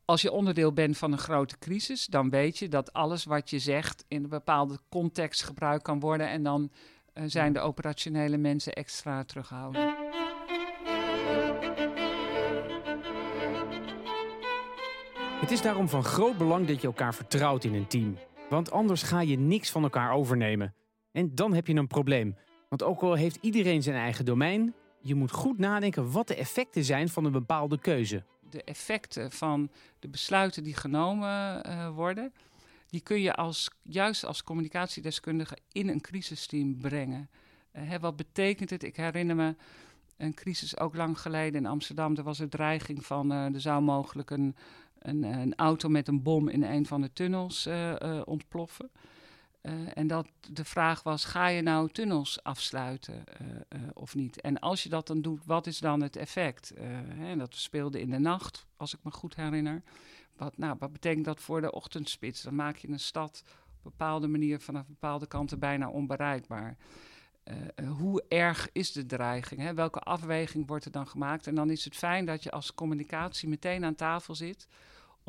als 0.10 0.22
je 0.22 0.32
onderdeel 0.32 0.74
bent 0.74 0.98
van 0.98 1.12
een 1.12 1.18
grote 1.18 1.58
crisis, 1.58 2.06
dan 2.06 2.30
weet 2.30 2.58
je 2.58 2.68
dat 2.68 2.94
alles 2.94 3.26
wat 3.26 3.50
je 3.50 3.60
zegt 3.60 4.06
in 4.08 4.24
een 4.24 4.30
bepaalde 4.30 4.80
context 4.90 5.44
gebruikt 5.44 5.84
kan 5.84 6.00
worden. 6.00 6.30
En 6.30 6.44
dan 6.44 6.72
uh, 7.14 7.24
zijn 7.28 7.54
de 7.54 7.60
operationele 7.60 8.38
mensen 8.38 8.74
extra 8.74 9.24
terughouden. 9.24 9.96
Het 15.40 15.52
is 15.52 15.62
daarom 15.62 15.90
van 15.90 16.04
groot 16.04 16.38
belang 16.38 16.68
dat 16.68 16.82
je 16.82 16.88
elkaar 16.88 17.16
vertrouwt 17.16 17.64
in 17.64 17.74
een 17.74 17.88
team. 17.88 18.18
Want 18.50 18.72
anders 18.72 19.04
ga 19.04 19.22
je 19.22 19.38
niks 19.38 19.72
van 19.72 19.84
elkaar 19.84 20.12
overnemen. 20.12 20.76
En 21.12 21.36
dan 21.36 21.54
heb 21.54 21.68
je 21.68 21.76
een 21.76 21.88
probleem. 21.88 22.36
Want 22.70 22.84
ook 22.84 23.02
al 23.02 23.14
heeft 23.14 23.38
iedereen 23.42 23.84
zijn 23.84 23.96
eigen 23.96 24.26
domein, 24.26 24.74
je 25.02 25.16
moet 25.16 25.32
goed 25.32 25.58
nadenken 25.58 26.12
wat 26.12 26.28
de 26.28 26.36
effecten 26.36 26.84
zijn 26.84 27.10
van 27.10 27.26
een 27.26 27.32
bepaalde 27.32 27.80
keuze 27.80 28.24
de 28.50 28.64
effecten 28.64 29.32
van 29.32 29.70
de 30.00 30.08
besluiten 30.08 30.64
die 30.64 30.76
genomen 30.76 31.68
uh, 31.68 31.90
worden, 31.90 32.34
die 32.88 33.02
kun 33.02 33.22
je 33.22 33.36
als, 33.36 33.70
juist 33.82 34.26
als 34.26 34.44
communicatiedeskundige 34.44 35.58
in 35.72 35.88
een 35.88 36.02
crisisteam 36.02 36.78
brengen. 36.78 37.30
Uh, 37.74 37.90
hè, 37.90 38.00
wat 38.00 38.16
betekent 38.16 38.70
het? 38.70 38.84
Ik 38.84 38.96
herinner 38.96 39.36
me 39.36 39.56
een 40.18 40.34
crisis 40.34 40.80
ook 40.80 40.96
lang 40.96 41.20
geleden 41.20 41.62
in 41.62 41.70
Amsterdam. 41.70 42.16
Er 42.16 42.24
was 42.24 42.40
een 42.40 42.50
dreiging 42.50 43.06
van 43.06 43.32
uh, 43.32 43.54
er 43.54 43.62
zou 43.62 43.82
mogelijk 43.82 44.30
een, 44.30 44.56
een, 45.00 45.24
een, 45.24 45.56
auto 45.56 45.90
met 45.90 46.08
een 46.08 46.24
bom 46.24 46.50
in 46.50 46.64
een 46.64 46.86
van 46.86 47.02
de 47.02 47.14
tunnels 47.14 47.70
ontploffen. 48.26 48.90
Uh, 49.62 49.74
en 49.94 50.08
dat 50.08 50.28
de 50.50 50.66
vraag 50.66 51.04
was: 51.04 51.26
ga 51.26 51.48
je 51.48 51.62
nou 51.62 51.90
tunnels 51.90 52.44
afsluiten 52.44 53.24
uh, 53.42 53.48
uh, 53.48 53.90
of 53.94 54.16
niet? 54.16 54.42
En 54.42 54.60
als 54.60 54.84
je 54.84 54.90
dat 54.90 55.08
dan 55.08 55.22
doet, 55.22 55.46
wat 55.46 55.68
is 55.68 55.80
dan 55.80 56.02
het 56.02 56.16
effect? 56.16 56.74
Hè, 57.14 57.36
dat 57.36 57.56
speelde 57.56 58.02
in 58.02 58.10
de 58.10 58.20
nacht, 58.20 58.66
als 58.78 58.94
ik 58.94 59.00
me 59.04 59.12
goed 59.12 59.36
herinner. 59.36 59.84
Wat, 60.38 60.58
nou, 60.58 60.76
wat 60.80 60.92
betekent 60.92 61.26
dat 61.26 61.40
voor 61.40 61.62
de 61.62 61.72
ochtendspits? 61.72 62.42
Dan 62.42 62.56
maak 62.56 62.76
je 62.76 62.90
een 62.90 63.00
stad 63.00 63.44
op 63.46 63.76
een 63.76 63.82
bepaalde 63.82 64.28
manier 64.28 64.60
vanaf 64.60 64.88
bepaalde 64.88 65.28
kanten 65.28 65.60
bijna 65.60 65.90
onbereikbaar. 65.90 66.78
hoe 67.98 68.24
erg 68.28 68.70
is 68.72 68.92
de 68.92 69.06
dreiging? 69.06 69.62
Hè? 69.62 69.74
Welke 69.74 70.00
afweging 70.00 70.68
wordt 70.68 70.86
er 70.86 70.92
dan 70.92 71.08
gemaakt? 71.08 71.48
En 71.48 71.56
dan 71.56 71.70
is 71.70 71.86
het 71.86 71.96
fijn 71.96 72.26
dat 72.26 72.44
je 72.44 72.52
als 72.52 72.74
communicatie 72.74 73.50
meteen 73.50 73.86
aan 73.86 73.96
tafel 73.96 74.36
zit 74.36 74.68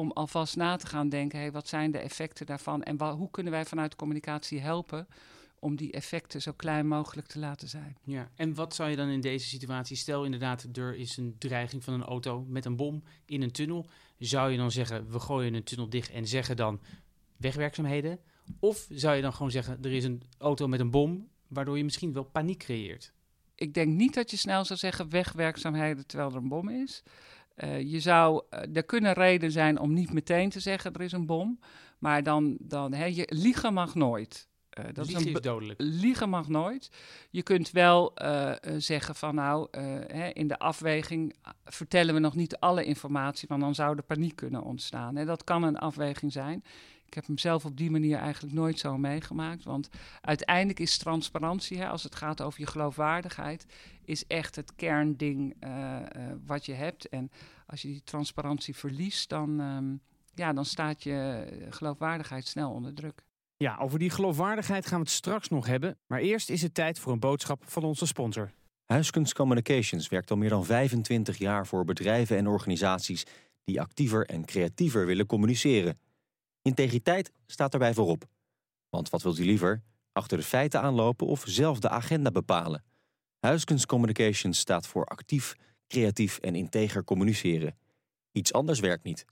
om 0.00 0.10
alvast 0.12 0.56
na 0.56 0.76
te 0.76 0.86
gaan 0.86 1.08
denken, 1.08 1.38
hey, 1.38 1.52
wat 1.52 1.68
zijn 1.68 1.90
de 1.90 1.98
effecten 1.98 2.46
daarvan 2.46 2.82
en 2.82 3.00
hoe 3.00 3.30
kunnen 3.30 3.52
wij 3.52 3.64
vanuit 3.64 3.96
communicatie 3.96 4.60
helpen 4.60 5.06
om 5.58 5.76
die 5.76 5.92
effecten 5.92 6.42
zo 6.42 6.52
klein 6.52 6.86
mogelijk 6.86 7.26
te 7.26 7.38
laten 7.38 7.68
zijn. 7.68 7.96
Ja, 8.04 8.30
en 8.34 8.54
wat 8.54 8.74
zou 8.74 8.90
je 8.90 8.96
dan 8.96 9.08
in 9.08 9.20
deze 9.20 9.46
situatie, 9.46 9.96
stel 9.96 10.24
inderdaad 10.24 10.66
er 10.72 10.94
is 10.94 11.16
een 11.16 11.34
dreiging 11.38 11.84
van 11.84 11.94
een 11.94 12.02
auto 12.02 12.44
met 12.48 12.64
een 12.64 12.76
bom 12.76 13.02
in 13.24 13.42
een 13.42 13.50
tunnel, 13.50 13.86
zou 14.18 14.50
je 14.50 14.56
dan 14.56 14.70
zeggen 14.70 15.10
we 15.10 15.20
gooien 15.20 15.54
een 15.54 15.64
tunnel 15.64 15.88
dicht 15.88 16.10
en 16.10 16.26
zeggen 16.26 16.56
dan 16.56 16.80
wegwerkzaamheden? 17.36 18.18
Of 18.60 18.86
zou 18.90 19.16
je 19.16 19.22
dan 19.22 19.32
gewoon 19.32 19.50
zeggen 19.50 19.78
er 19.82 19.92
is 19.92 20.04
een 20.04 20.22
auto 20.38 20.68
met 20.68 20.80
een 20.80 20.90
bom, 20.90 21.28
waardoor 21.48 21.76
je 21.76 21.84
misschien 21.84 22.12
wel 22.12 22.24
paniek 22.24 22.58
creëert? 22.58 23.12
Ik 23.54 23.74
denk 23.74 23.96
niet 23.96 24.14
dat 24.14 24.30
je 24.30 24.36
snel 24.36 24.64
zou 24.64 24.78
zeggen 24.78 25.08
wegwerkzaamheden 25.08 26.06
terwijl 26.06 26.30
er 26.30 26.36
een 26.36 26.48
bom 26.48 26.68
is. 26.68 27.02
Uh, 27.56 27.80
je 27.80 28.00
zou, 28.00 28.42
uh, 28.50 28.76
er 28.76 28.84
kunnen 28.84 29.12
redenen 29.12 29.52
zijn 29.52 29.78
om 29.78 29.92
niet 29.92 30.12
meteen 30.12 30.50
te 30.50 30.60
zeggen 30.60 30.92
er 30.92 31.00
is 31.00 31.12
een 31.12 31.26
bom. 31.26 31.58
Maar 31.98 32.22
dan, 32.22 32.56
dan 32.60 32.92
hè, 32.92 33.04
je, 33.04 33.26
liegen 33.26 33.74
mag 33.74 33.94
nooit. 33.94 34.48
Uh, 34.78 34.84
dat 34.92 35.06
liegen 35.06 35.26
is, 35.26 35.32
is, 35.32 35.40
dodelijk. 35.40 35.80
Liegen 35.82 36.28
mag 36.28 36.48
nooit. 36.48 36.90
Je 37.30 37.42
kunt 37.42 37.70
wel 37.70 38.12
zeggen 38.76 39.14
van 39.14 39.34
nou, 39.34 39.68
hè, 40.06 40.28
in 40.28 40.48
de 40.48 40.58
afweging 40.58 41.36
vertellen 41.64 42.14
we 42.14 42.20
nog 42.20 42.34
niet 42.34 42.56
alle 42.56 42.84
informatie, 42.84 43.48
want 43.48 43.60
dan 43.60 43.74
zou 43.74 43.96
er 43.96 44.02
paniek 44.02 44.36
kunnen 44.36 44.62
ontstaan. 44.62 45.16
Hè. 45.16 45.24
Dat 45.24 45.44
kan 45.44 45.62
een 45.62 45.78
afweging 45.78 46.32
zijn. 46.32 46.64
Ik 47.10 47.16
heb 47.16 47.26
hem 47.26 47.38
zelf 47.38 47.64
op 47.64 47.76
die 47.76 47.90
manier 47.90 48.18
eigenlijk 48.18 48.54
nooit 48.54 48.78
zo 48.78 48.98
meegemaakt. 48.98 49.64
Want 49.64 49.88
uiteindelijk 50.20 50.78
is 50.78 50.98
transparantie, 50.98 51.78
hè, 51.78 51.88
als 51.88 52.02
het 52.02 52.14
gaat 52.14 52.42
over 52.42 52.60
je 52.60 52.66
geloofwaardigheid, 52.66 53.66
is 54.04 54.26
echt 54.26 54.56
het 54.56 54.74
kernding 54.76 55.54
uh, 55.64 55.70
uh, 55.70 56.22
wat 56.46 56.66
je 56.66 56.72
hebt. 56.72 57.08
En 57.08 57.30
als 57.66 57.82
je 57.82 57.88
die 57.88 58.02
transparantie 58.04 58.76
verliest, 58.76 59.28
dan, 59.28 59.60
um, 59.60 60.00
ja, 60.34 60.52
dan 60.52 60.64
staat 60.64 61.02
je 61.02 61.46
geloofwaardigheid 61.70 62.46
snel 62.46 62.70
onder 62.70 62.94
druk. 62.94 63.24
Ja, 63.56 63.76
over 63.76 63.98
die 63.98 64.10
geloofwaardigheid 64.10 64.86
gaan 64.86 64.98
we 64.98 65.04
het 65.04 65.14
straks 65.14 65.48
nog 65.48 65.66
hebben. 65.66 65.98
Maar 66.06 66.20
eerst 66.20 66.50
is 66.50 66.62
het 66.62 66.74
tijd 66.74 66.98
voor 66.98 67.12
een 67.12 67.18
boodschap 67.18 67.62
van 67.66 67.84
onze 67.84 68.06
sponsor. 68.06 68.52
Huiskunst 68.86 69.34
Communications 69.34 70.08
werkt 70.08 70.30
al 70.30 70.36
meer 70.36 70.48
dan 70.48 70.64
25 70.64 71.38
jaar 71.38 71.66
voor 71.66 71.84
bedrijven 71.84 72.36
en 72.36 72.46
organisaties 72.46 73.24
die 73.64 73.80
actiever 73.80 74.26
en 74.26 74.44
creatiever 74.44 75.06
willen 75.06 75.26
communiceren. 75.26 75.98
Integriteit 76.62 77.32
staat 77.46 77.70
daarbij 77.70 77.94
voorop. 77.94 78.24
Want 78.88 79.10
wat 79.10 79.22
wilt 79.22 79.38
u 79.38 79.44
liever? 79.44 79.82
Achter 80.12 80.36
de 80.38 80.44
feiten 80.44 80.80
aanlopen 80.80 81.26
of 81.26 81.42
zelf 81.46 81.78
de 81.78 81.88
agenda 81.88 82.30
bepalen? 82.30 82.84
Huiskens 83.38 83.86
Communications 83.86 84.58
staat 84.58 84.86
voor 84.86 85.04
actief, 85.04 85.54
creatief 85.86 86.38
en 86.38 86.54
integer 86.54 87.04
communiceren. 87.04 87.78
Iets 88.32 88.52
anders 88.52 88.80
werkt 88.80 89.04
niet. 89.04 89.24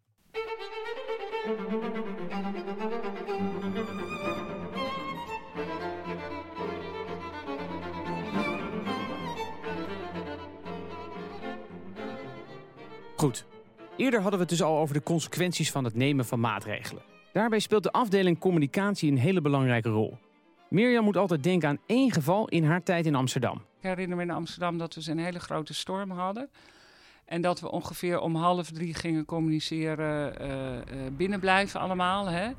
Goed. 13.16 13.44
Eerder 13.97 14.20
hadden 14.20 14.38
we 14.38 14.47
het 14.47 14.49
dus 14.49 14.62
al 14.62 14.78
over 14.78 14.94
de 14.94 15.02
consequenties 15.02 15.70
van 15.70 15.85
het 15.85 15.94
nemen 15.94 16.25
van 16.25 16.40
maatregelen. 16.40 17.02
Daarbij 17.38 17.59
speelt 17.59 17.83
de 17.83 17.92
afdeling 17.92 18.38
communicatie 18.38 19.11
een 19.11 19.18
hele 19.18 19.40
belangrijke 19.40 19.88
rol. 19.88 20.18
Mirjam 20.68 21.04
moet 21.04 21.16
altijd 21.16 21.42
denken 21.42 21.68
aan 21.68 21.78
één 21.87 22.12
geval 22.12 22.49
in 22.49 22.64
haar 22.64 22.83
tijd 22.83 23.07
in 23.07 23.14
Amsterdam. 23.14 23.57
Ik 23.57 23.62
herinner 23.80 24.16
me 24.16 24.23
in 24.23 24.30
Amsterdam 24.30 24.78
dat 24.78 24.95
we 24.95 25.11
een 25.11 25.18
hele 25.18 25.40
grote 25.40 25.75
storm 25.75 26.11
hadden. 26.11 26.50
En 27.25 27.40
dat 27.40 27.61
we 27.61 27.71
ongeveer 27.71 28.21
om 28.21 28.35
half 28.35 28.71
drie 28.71 28.95
gingen 28.95 29.25
communiceren, 29.25 30.42
uh, 30.42 31.07
binnenblijven 31.12 31.80
allemaal. 31.80 32.26
Hè? 32.26 32.50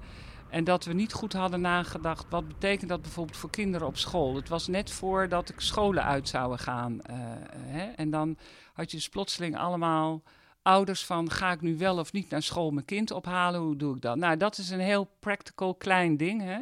En 0.49 0.63
dat 0.63 0.85
we 0.85 0.93
niet 0.93 1.13
goed 1.13 1.33
hadden 1.33 1.61
nagedacht, 1.61 2.25
wat 2.29 2.47
betekent 2.47 2.89
dat 2.89 3.01
bijvoorbeeld 3.01 3.37
voor 3.37 3.49
kinderen 3.49 3.87
op 3.87 3.97
school? 3.97 4.35
Het 4.35 4.49
was 4.49 4.67
net 4.67 4.91
voordat 4.91 5.47
de 5.47 5.53
scholen 5.57 6.03
uit 6.03 6.27
zouden 6.27 6.59
gaan. 6.59 6.93
Uh, 6.93 7.15
hè? 7.51 7.83
En 7.83 8.09
dan 8.09 8.37
had 8.73 8.91
je 8.91 8.97
dus 8.97 9.09
plotseling 9.09 9.57
allemaal 9.57 10.21
ouders 10.61 11.05
van 11.05 11.31
ga 11.31 11.51
ik 11.51 11.61
nu 11.61 11.77
wel 11.77 11.97
of 11.97 12.13
niet 12.13 12.29
naar 12.29 12.43
school 12.43 12.71
mijn 12.71 12.85
kind 12.85 13.11
ophalen? 13.11 13.59
Hoe 13.61 13.75
doe 13.75 13.95
ik 13.95 14.01
dat? 14.01 14.17
Nou, 14.17 14.37
dat 14.37 14.57
is 14.57 14.69
een 14.69 14.79
heel 14.79 15.09
practical 15.19 15.75
klein 15.75 16.17
ding. 16.17 16.41
Hè? 16.41 16.59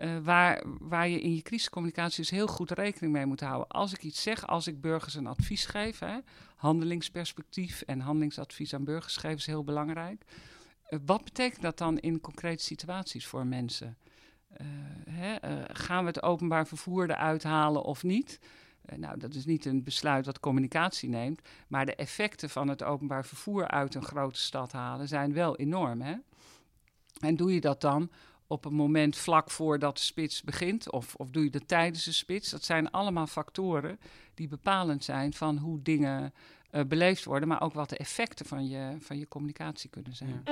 Uh, 0.00 0.18
waar, 0.22 0.62
waar 0.80 1.08
je 1.08 1.20
in 1.20 1.34
je 1.34 1.42
crisiscommunicatie 1.42 2.20
dus 2.20 2.30
heel 2.30 2.46
goed 2.46 2.70
rekening 2.70 3.12
mee 3.12 3.26
moet 3.26 3.40
houden. 3.40 3.68
Als 3.68 3.92
ik 3.92 4.02
iets 4.02 4.22
zeg, 4.22 4.46
als 4.46 4.66
ik 4.66 4.80
burgers 4.80 5.14
een 5.14 5.26
advies 5.26 5.64
geef, 5.66 5.98
hè, 5.98 6.18
handelingsperspectief 6.56 7.80
en 7.80 8.00
handelingsadvies 8.00 8.74
aan 8.74 8.84
burgers 8.84 9.16
geven 9.16 9.36
is 9.36 9.46
heel 9.46 9.64
belangrijk. 9.64 10.24
Uh, 10.88 10.98
wat 11.06 11.24
betekent 11.24 11.62
dat 11.62 11.78
dan 11.78 11.98
in 11.98 12.20
concrete 12.20 12.64
situaties 12.64 13.26
voor 13.26 13.46
mensen? 13.46 13.96
Hè, 15.10 15.36
gaan 15.72 16.00
we 16.00 16.06
het 16.06 16.22
openbaar 16.22 16.66
vervoer 16.66 17.10
eruit 17.10 17.42
halen 17.42 17.82
of 17.82 18.02
niet? 18.02 18.38
Uh, 18.90 18.98
nou, 18.98 19.18
dat 19.18 19.34
is 19.34 19.44
niet 19.44 19.64
een 19.64 19.82
besluit 19.82 20.26
wat 20.26 20.40
communicatie 20.40 21.08
neemt, 21.08 21.40
maar 21.68 21.86
de 21.86 21.94
effecten 21.94 22.50
van 22.50 22.68
het 22.68 22.82
openbaar 22.82 23.24
vervoer 23.24 23.68
uit 23.68 23.94
een 23.94 24.04
grote 24.04 24.40
stad 24.40 24.72
halen 24.72 25.08
zijn 25.08 25.32
wel 25.32 25.56
enorm. 25.56 26.00
Hè? 26.00 26.14
En 27.20 27.36
doe 27.36 27.54
je 27.54 27.60
dat 27.60 27.80
dan 27.80 28.10
op 28.46 28.64
een 28.64 28.74
moment 28.74 29.16
vlak 29.16 29.50
voordat 29.50 29.96
de 29.96 30.02
spits 30.02 30.42
begint, 30.42 30.92
of, 30.92 31.14
of 31.14 31.30
doe 31.30 31.44
je 31.44 31.50
dat 31.50 31.68
tijdens 31.68 32.04
de 32.04 32.12
spits? 32.12 32.50
Dat 32.50 32.64
zijn 32.64 32.90
allemaal 32.90 33.26
factoren 33.26 33.98
die 34.34 34.48
bepalend 34.48 35.04
zijn 35.04 35.32
van 35.32 35.56
hoe 35.56 35.82
dingen 35.82 36.32
uh, 36.72 36.80
beleefd 36.84 37.24
worden, 37.24 37.48
maar 37.48 37.62
ook 37.62 37.74
wat 37.74 37.88
de 37.88 37.96
effecten 37.96 38.46
van 38.46 38.68
je, 38.68 38.96
van 39.00 39.18
je 39.18 39.28
communicatie 39.28 39.90
kunnen 39.90 40.16
zijn. 40.16 40.42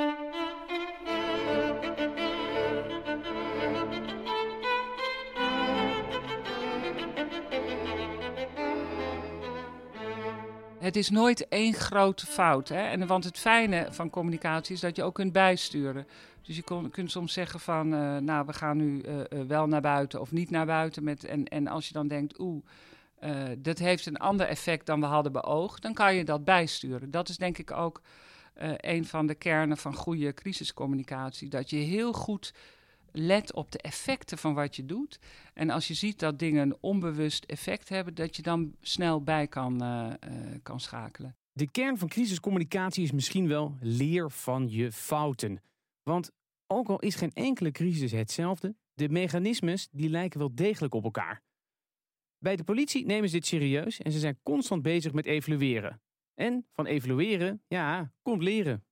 Het 10.90 10.98
is 10.98 11.10
nooit 11.10 11.48
één 11.48 11.74
grote 11.74 12.26
fout. 12.26 12.68
Hè? 12.68 12.82
En, 12.82 13.06
want 13.06 13.24
het 13.24 13.38
fijne 13.38 13.86
van 13.90 14.10
communicatie 14.10 14.74
is 14.74 14.80
dat 14.80 14.96
je 14.96 15.02
ook 15.02 15.14
kunt 15.14 15.32
bijsturen. 15.32 16.06
Dus 16.42 16.56
je 16.56 16.62
kon, 16.62 16.90
kunt 16.90 17.10
soms 17.10 17.32
zeggen 17.32 17.60
van, 17.60 17.94
uh, 17.94 18.16
nou, 18.16 18.46
we 18.46 18.52
gaan 18.52 18.76
nu 18.76 19.02
uh, 19.02 19.16
uh, 19.18 19.42
wel 19.46 19.66
naar 19.66 19.80
buiten 19.80 20.20
of 20.20 20.32
niet 20.32 20.50
naar 20.50 20.66
buiten. 20.66 21.04
Met, 21.04 21.24
en, 21.24 21.44
en 21.44 21.66
als 21.66 21.86
je 21.86 21.92
dan 21.92 22.08
denkt, 22.08 22.38
oeh, 22.38 22.64
dat 23.58 23.78
heeft 23.78 24.06
een 24.06 24.16
ander 24.16 24.46
effect 24.46 24.86
dan 24.86 25.00
we 25.00 25.06
hadden 25.06 25.32
beoogd, 25.32 25.82
dan 25.82 25.94
kan 25.94 26.14
je 26.14 26.24
dat 26.24 26.44
bijsturen. 26.44 27.10
Dat 27.10 27.28
is 27.28 27.36
denk 27.36 27.58
ik 27.58 27.70
ook 27.70 28.02
een 28.76 29.06
van 29.06 29.26
de 29.26 29.34
kernen 29.34 29.76
van 29.76 29.94
goede 29.94 30.34
crisiscommunicatie. 30.34 31.48
Dat 31.48 31.70
je 31.70 31.76
heel 31.76 32.12
goed 32.12 32.54
let 33.12 33.54
op 33.54 33.72
de 33.72 33.78
effecten 33.78 34.38
van 34.38 34.54
wat 34.54 34.76
je 34.76 34.86
doet. 34.86 35.18
En 35.54 35.70
als 35.70 35.88
je 35.88 35.94
ziet 35.94 36.18
dat 36.18 36.38
dingen 36.38 36.62
een 36.62 36.76
onbewust 36.80 37.44
effect 37.44 37.88
hebben, 37.88 38.14
dat 38.14 38.36
je 38.36 38.42
dan 38.42 38.74
snel 38.80 39.22
bij 39.22 39.46
kan, 39.46 39.82
uh, 39.82 40.12
uh, 40.28 40.54
kan 40.62 40.80
schakelen. 40.80 41.36
De 41.52 41.70
kern 41.70 41.98
van 41.98 42.08
crisiscommunicatie 42.08 43.04
is 43.04 43.12
misschien 43.12 43.48
wel 43.48 43.76
leer 43.80 44.30
van 44.30 44.70
je 44.70 44.92
fouten. 44.92 45.62
Want 46.02 46.30
ook 46.66 46.88
al 46.88 46.98
is 46.98 47.14
geen 47.14 47.32
enkele 47.34 47.70
crisis 47.70 48.12
hetzelfde, 48.12 48.74
de 48.94 49.08
mechanismes 49.08 49.88
die 49.90 50.08
lijken 50.08 50.38
wel 50.38 50.54
degelijk 50.54 50.94
op 50.94 51.04
elkaar. 51.04 51.42
Bij 52.38 52.56
de 52.56 52.64
politie 52.64 53.06
nemen 53.06 53.28
ze 53.28 53.34
dit 53.34 53.46
serieus 53.46 54.00
en 54.00 54.12
ze 54.12 54.18
zijn 54.18 54.38
constant 54.42 54.82
bezig 54.82 55.12
met 55.12 55.26
evalueren. 55.26 56.00
En 56.34 56.66
van 56.72 56.86
evalueren, 56.86 57.62
ja, 57.66 58.12
komt 58.22 58.42
leren. 58.42 58.84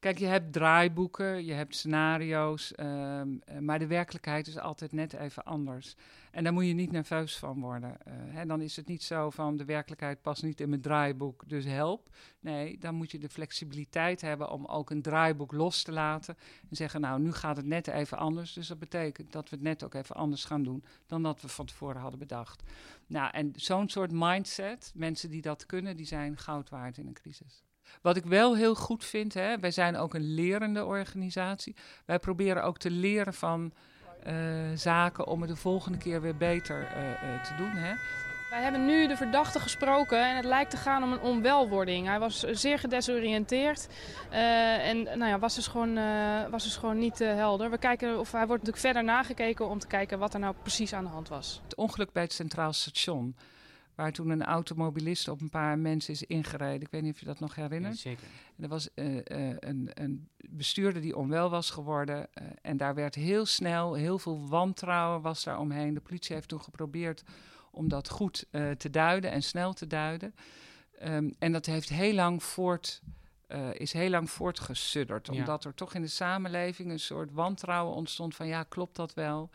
Kijk, 0.00 0.18
je 0.18 0.26
hebt 0.26 0.52
draaiboeken, 0.52 1.44
je 1.44 1.52
hebt 1.52 1.76
scenario's, 1.76 2.74
ehm, 2.74 3.36
eh, 3.44 3.58
maar 3.58 3.78
de 3.78 3.86
werkelijkheid 3.86 4.46
is 4.46 4.58
altijd 4.58 4.92
net 4.92 5.12
even 5.12 5.44
anders. 5.44 5.94
En 6.30 6.44
daar 6.44 6.52
moet 6.52 6.66
je 6.66 6.72
niet 6.72 6.92
nerveus 6.92 7.38
van 7.38 7.60
worden. 7.60 7.96
Uh, 8.08 8.14
hè, 8.34 8.46
dan 8.46 8.60
is 8.60 8.76
het 8.76 8.86
niet 8.86 9.02
zo 9.02 9.30
van 9.30 9.56
de 9.56 9.64
werkelijkheid 9.64 10.22
past 10.22 10.42
niet 10.42 10.60
in 10.60 10.68
mijn 10.68 10.80
draaiboek, 10.80 11.48
dus 11.48 11.64
help. 11.64 12.08
Nee, 12.40 12.78
dan 12.78 12.94
moet 12.94 13.10
je 13.10 13.18
de 13.18 13.28
flexibiliteit 13.28 14.20
hebben 14.20 14.50
om 14.50 14.66
ook 14.66 14.90
een 14.90 15.02
draaiboek 15.02 15.52
los 15.52 15.82
te 15.82 15.92
laten. 15.92 16.36
En 16.70 16.76
zeggen, 16.76 17.00
nou, 17.00 17.20
nu 17.20 17.32
gaat 17.32 17.56
het 17.56 17.66
net 17.66 17.86
even 17.86 18.18
anders. 18.18 18.52
Dus 18.52 18.66
dat 18.66 18.78
betekent 18.78 19.32
dat 19.32 19.50
we 19.50 19.56
het 19.56 19.64
net 19.64 19.84
ook 19.84 19.94
even 19.94 20.16
anders 20.16 20.44
gaan 20.44 20.62
doen 20.62 20.84
dan 21.06 21.22
dat 21.22 21.40
we 21.40 21.48
van 21.48 21.66
tevoren 21.66 22.00
hadden 22.00 22.18
bedacht. 22.18 22.62
Nou, 23.06 23.30
en 23.32 23.52
zo'n 23.56 23.88
soort 23.88 24.12
mindset, 24.12 24.92
mensen 24.94 25.30
die 25.30 25.42
dat 25.42 25.66
kunnen, 25.66 25.96
die 25.96 26.06
zijn 26.06 26.36
goud 26.36 26.70
waard 26.70 26.98
in 26.98 27.06
een 27.06 27.12
crisis. 27.12 27.64
Wat 28.02 28.16
ik 28.16 28.24
wel 28.24 28.56
heel 28.56 28.74
goed 28.74 29.04
vind, 29.04 29.34
hè, 29.34 29.58
wij 29.58 29.70
zijn 29.70 29.96
ook 29.96 30.14
een 30.14 30.34
lerende 30.34 30.84
organisatie. 30.84 31.76
Wij 32.04 32.18
proberen 32.18 32.64
ook 32.64 32.78
te 32.78 32.90
leren 32.90 33.34
van 33.34 33.72
uh, 34.26 34.32
zaken 34.74 35.26
om 35.26 35.40
het 35.40 35.50
de 35.50 35.56
volgende 35.56 35.98
keer 35.98 36.20
weer 36.20 36.36
beter 36.36 36.80
uh, 36.80 37.08
uh, 37.08 37.42
te 37.42 37.54
doen. 37.56 37.70
Hè. 37.70 37.94
Wij 38.50 38.62
hebben 38.62 38.86
nu 38.86 39.06
de 39.06 39.16
verdachte 39.16 39.60
gesproken 39.60 40.28
en 40.28 40.36
het 40.36 40.44
lijkt 40.44 40.70
te 40.70 40.76
gaan 40.76 41.02
om 41.02 41.12
een 41.12 41.20
onwelwording. 41.20 42.06
Hij 42.06 42.18
was 42.18 42.40
zeer 42.40 42.78
gedesoriënteerd 42.78 43.88
en 44.30 45.02
nou 45.02 45.26
ja, 45.26 45.38
was 45.38 45.54
dus 45.54 45.66
gewoon, 45.66 45.94
was 46.50 46.64
dus 46.64 46.76
gewoon 46.76 46.98
niet 46.98 47.18
helder. 47.18 47.70
We 47.70 47.78
kijken, 47.78 48.18
of 48.18 48.32
hij 48.32 48.46
wordt 48.46 48.62
natuurlijk 48.64 48.94
verder 48.94 49.04
nagekeken 49.04 49.68
om 49.68 49.78
te 49.78 49.86
kijken 49.86 50.18
wat 50.18 50.34
er 50.34 50.40
nou 50.40 50.54
precies 50.62 50.92
aan 50.92 51.04
de 51.04 51.10
hand 51.10 51.28
was. 51.28 51.60
Het 51.62 51.74
ongeluk 51.74 52.12
bij 52.12 52.22
het 52.22 52.32
Centraal 52.32 52.72
Station 52.72 53.36
waar 54.00 54.12
toen 54.12 54.30
een 54.30 54.44
automobilist 54.44 55.28
op 55.28 55.40
een 55.40 55.50
paar 55.50 55.78
mensen 55.78 56.12
is 56.12 56.22
ingereden. 56.22 56.80
Ik 56.80 56.90
weet 56.90 57.02
niet 57.02 57.14
of 57.14 57.20
je 57.20 57.26
dat 57.26 57.40
nog 57.40 57.54
herinnert. 57.54 57.94
Ja, 57.94 58.10
zeker. 58.10 58.26
En 58.56 58.62
er 58.62 58.68
was 58.68 58.88
uh, 58.94 59.14
uh, 59.14 59.20
een, 59.58 59.90
een, 59.94 60.28
bestuurder 60.50 61.02
die 61.02 61.16
onwel 61.16 61.50
was 61.50 61.70
geworden. 61.70 62.16
Uh, 62.18 62.48
en 62.62 62.76
daar 62.76 62.94
werd 62.94 63.14
heel 63.14 63.46
snel, 63.46 63.94
heel 63.94 64.18
veel 64.18 64.48
wantrouwen 64.48 65.20
was 65.20 65.44
daar 65.44 65.58
omheen. 65.58 65.94
De 65.94 66.00
politie 66.00 66.34
heeft 66.34 66.48
toen 66.48 66.60
geprobeerd 66.60 67.22
om 67.70 67.88
dat 67.88 68.08
goed 68.08 68.46
te 68.76 68.90
duiden 68.90 69.30
en 69.30 69.42
snel 69.42 69.72
te 69.72 69.86
duiden. 69.86 70.34
Um, 71.02 71.34
en 71.38 71.52
dat 71.52 71.66
heeft 71.66 71.88
heel 71.88 72.14
lang 72.14 72.42
voort, 72.42 73.02
is 73.72 73.92
heel 73.92 74.10
lang 74.10 74.30
voortgesudderd. 74.30 75.26
Ja. 75.26 75.32
Omdat 75.32 75.64
er 75.64 75.74
toch 75.74 75.94
in 75.94 76.02
de 76.02 76.08
samenleving 76.08 76.90
een 76.90 77.00
soort 77.00 77.32
wantrouwen 77.32 77.94
ontstond 77.94 78.34
van 78.34 78.46
ja, 78.46 78.62
klopt 78.62 78.96
dat 78.96 79.14
wel? 79.14 79.50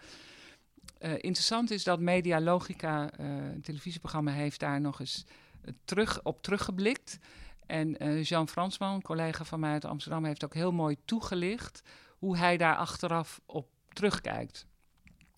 Uh, 1.00 1.12
interessant 1.12 1.72
is 1.72 1.84
dat 1.84 2.00
Media 2.00 2.42
Logica, 2.42 3.04
uh, 3.20 3.26
een 3.26 3.62
televisieprogramma, 3.62 4.32
heeft 4.32 4.60
daar 4.60 4.82
nog 4.82 5.00
eens 5.00 5.26
uh, 5.66 5.74
terug, 5.86 6.24
op 6.24 6.42
teruggeblikt. 6.42 7.20
En 7.66 8.22
Jean 8.22 8.48
Fransman, 8.48 8.94
een 8.94 9.02
collega 9.02 9.44
van 9.44 9.60
mij 9.60 9.72
uit 9.72 9.86
Amsterdam, 9.86 10.26
heeft 10.26 10.44
ook 10.44 10.54
heel 10.54 10.72
mooi 10.72 10.98
toegelicht 11.06 11.82
hoe 12.18 12.38
hij 12.38 12.58
daar 12.58 12.76
achteraf 12.76 13.42
op 13.46 13.68
terugkijkt. 13.94 14.66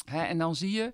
Hè, 0.05 0.21
en 0.21 0.37
dan 0.37 0.55
zie 0.55 0.71
je 0.71 0.93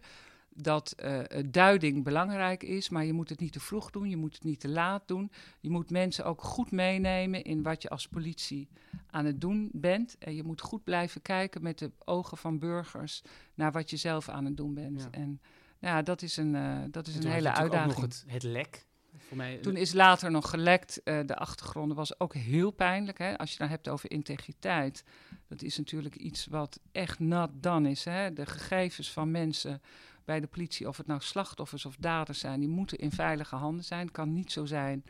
dat 0.55 0.95
uh, 1.03 1.19
duiding 1.49 2.03
belangrijk 2.03 2.63
is, 2.63 2.89
maar 2.89 3.05
je 3.05 3.13
moet 3.13 3.29
het 3.29 3.39
niet 3.39 3.51
te 3.51 3.59
vroeg 3.59 3.89
doen, 3.89 4.09
je 4.09 4.17
moet 4.17 4.33
het 4.33 4.43
niet 4.43 4.59
te 4.59 4.69
laat 4.69 5.07
doen. 5.07 5.31
Je 5.59 5.69
moet 5.69 5.89
mensen 5.89 6.25
ook 6.25 6.41
goed 6.41 6.71
meenemen 6.71 7.43
in 7.43 7.63
wat 7.63 7.81
je 7.81 7.89
als 7.89 8.07
politie 8.07 8.69
aan 9.09 9.25
het 9.25 9.41
doen 9.41 9.69
bent. 9.73 10.15
En 10.19 10.35
je 10.35 10.43
moet 10.43 10.61
goed 10.61 10.83
blijven 10.83 11.21
kijken 11.21 11.63
met 11.63 11.79
de 11.79 11.91
ogen 12.05 12.37
van 12.37 12.59
burgers 12.59 13.21
naar 13.53 13.71
wat 13.71 13.89
je 13.89 13.97
zelf 13.97 14.29
aan 14.29 14.45
het 14.45 14.57
doen 14.57 14.73
bent. 14.73 15.01
Ja. 15.01 15.07
En 15.11 15.41
ja, 15.79 16.01
dat 16.01 16.21
is 16.21 16.37
een, 16.37 16.53
uh, 16.53 16.77
dat 16.91 17.07
is 17.07 17.15
een 17.15 17.27
hele 17.27 17.53
uitdaging. 17.53 17.91
Ook 17.91 18.01
nog 18.01 18.05
het, 18.05 18.23
het 18.27 18.43
lek. 18.43 18.85
Voor 19.17 19.37
mij, 19.37 19.57
Toen 19.57 19.75
is 19.75 19.93
later 19.93 20.31
nog 20.31 20.49
gelekt. 20.49 21.01
Uh, 21.03 21.19
de 21.25 21.35
achtergronden 21.35 21.97
was 21.97 22.19
ook 22.19 22.33
heel 22.33 22.71
pijnlijk. 22.71 23.17
Hè? 23.17 23.37
Als 23.37 23.47
je 23.49 23.55
het 23.55 23.59
nou 23.59 23.71
hebt 23.71 23.89
over 23.89 24.11
integriteit. 24.11 25.03
Dat 25.47 25.61
is 25.61 25.77
natuurlijk 25.77 26.15
iets 26.15 26.45
wat 26.45 26.79
echt 26.91 27.19
nat 27.19 27.49
dan 27.53 27.85
is. 27.85 28.05
Hè? 28.05 28.33
De 28.33 28.45
gegevens 28.45 29.11
van 29.11 29.31
mensen 29.31 29.81
bij 30.25 30.39
de 30.39 30.47
politie, 30.47 30.87
of 30.87 30.97
het 30.97 31.07
nou 31.07 31.21
slachtoffers 31.21 31.85
of 31.85 31.95
daders 31.99 32.39
zijn, 32.39 32.59
die 32.59 32.69
moeten 32.69 32.97
in 32.97 33.11
veilige 33.11 33.55
handen 33.55 33.85
zijn. 33.85 34.01
Het 34.01 34.11
kan 34.11 34.33
niet 34.33 34.51
zo 34.51 34.65
zijn 34.65 35.03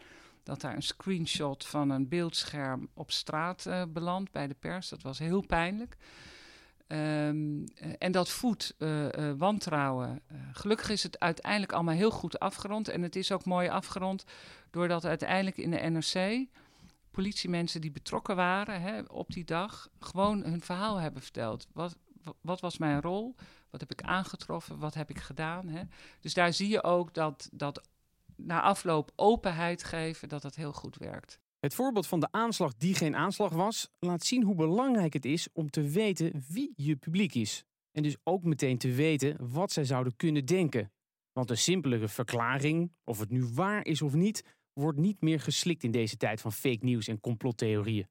dat 0.44 0.62
daar 0.62 0.76
een 0.76 0.84
screenshot 0.84 1.66
van 1.66 1.90
een 1.90 2.08
beeldscherm 2.08 2.88
op 2.94 3.12
straat 3.12 3.66
uh, 3.68 3.84
belandt 3.90 4.32
bij 4.32 4.48
de 4.48 4.56
pers. 4.60 4.90
Dat 4.90 5.02
was 5.02 5.20
heel 5.20 5.42
pijnlijk. 5.42 5.98
Um, 6.88 7.64
en 8.00 8.12
dat 8.12 8.30
voedt 8.30 8.76
uh, 8.78 9.08
wantrouwen. 9.38 10.22
gelukkig 10.52 10.90
is 10.90 11.04
het 11.04 11.20
uiteindelijk 11.20 11.72
allemaal 11.72 11.96
heel 11.96 12.12
goed 12.12 12.40
afgerond. 12.40 12.88
En 12.88 13.02
het 13.02 13.16
is 13.16 13.32
ook 13.32 13.46
mooi 13.46 13.70
afgerond 13.70 14.24
doordat 14.72 15.06
uiteindelijk 15.06 15.58
in 15.58 15.72
de 15.72 15.78
NRC 15.78 16.48
politiemensen 17.12 17.82
die 17.82 17.92
betrokken 17.92 18.36
waren 18.36 18.82
hè, 18.82 19.02
op 19.02 19.30
die 19.30 19.46
dag 19.46 19.90
gewoon 20.00 20.44
hun 20.44 20.62
verhaal 20.62 20.98
hebben 20.98 21.22
verteld. 21.22 21.68
Wat, 21.74 21.98
wat 22.42 22.60
was 22.60 22.78
mijn 22.78 23.02
rol? 23.02 23.36
Wat 23.74 23.82
heb 23.82 23.92
ik 23.92 24.02
aangetroffen? 24.02 24.80
Wat 24.80 24.94
heb 24.94 25.10
ik 25.10 25.20
gedaan? 25.20 25.68
Hè? 25.68 25.84
Dus 26.20 26.34
daar 26.34 26.54
zie 26.54 26.70
je 26.70 26.84
ook 26.84 27.14
dat, 27.14 27.50
dat 27.52 27.90
na 28.36 28.62
afloop 28.62 29.12
openheid 29.16 29.84
geven, 29.84 30.30
dat 30.30 30.42
dat 30.42 30.56
heel 30.56 30.74
goed 30.74 30.98
werkt. 30.98 31.40
Het 31.60 31.74
voorbeeld 31.74 32.08
van 32.08 32.20
de 32.20 32.28
aanslag 32.32 32.74
die 32.78 32.96
geen 32.96 33.16
aanslag 33.16 33.52
was, 33.52 33.90
laat 34.00 34.24
zien 34.24 34.44
hoe 34.44 34.56
belangrijk 34.56 35.14
het 35.14 35.26
is 35.26 35.48
om 35.54 35.70
te 35.70 35.82
weten 35.90 36.44
wie 36.48 36.74
je 36.76 36.96
publiek 36.96 37.36
is. 37.36 37.66
En 37.92 38.04
dus 38.04 38.16
ook 38.24 38.44
meteen 38.44 38.78
te 38.78 38.92
weten 38.92 39.38
wat 39.52 39.72
zij 39.72 39.86
zouden 39.86 40.16
kunnen 40.16 40.46
denken. 40.46 40.92
Want 41.32 41.50
een 41.50 41.58
simpele 41.58 42.08
verklaring, 42.08 42.92
of 43.04 43.20
het 43.20 43.30
nu 43.30 43.46
waar 43.54 43.86
is 43.86 44.02
of 44.02 44.14
niet, 44.14 44.44
wordt 44.74 45.00
niet 45.00 45.22
meer 45.22 45.40
geslikt 45.40 45.84
in 45.84 45.92
deze 45.92 46.18
tijd 46.18 46.42
van 46.42 46.52
fake 46.52 46.86
news 46.86 47.08
en 47.08 47.20
complottheorieën. 47.20 48.08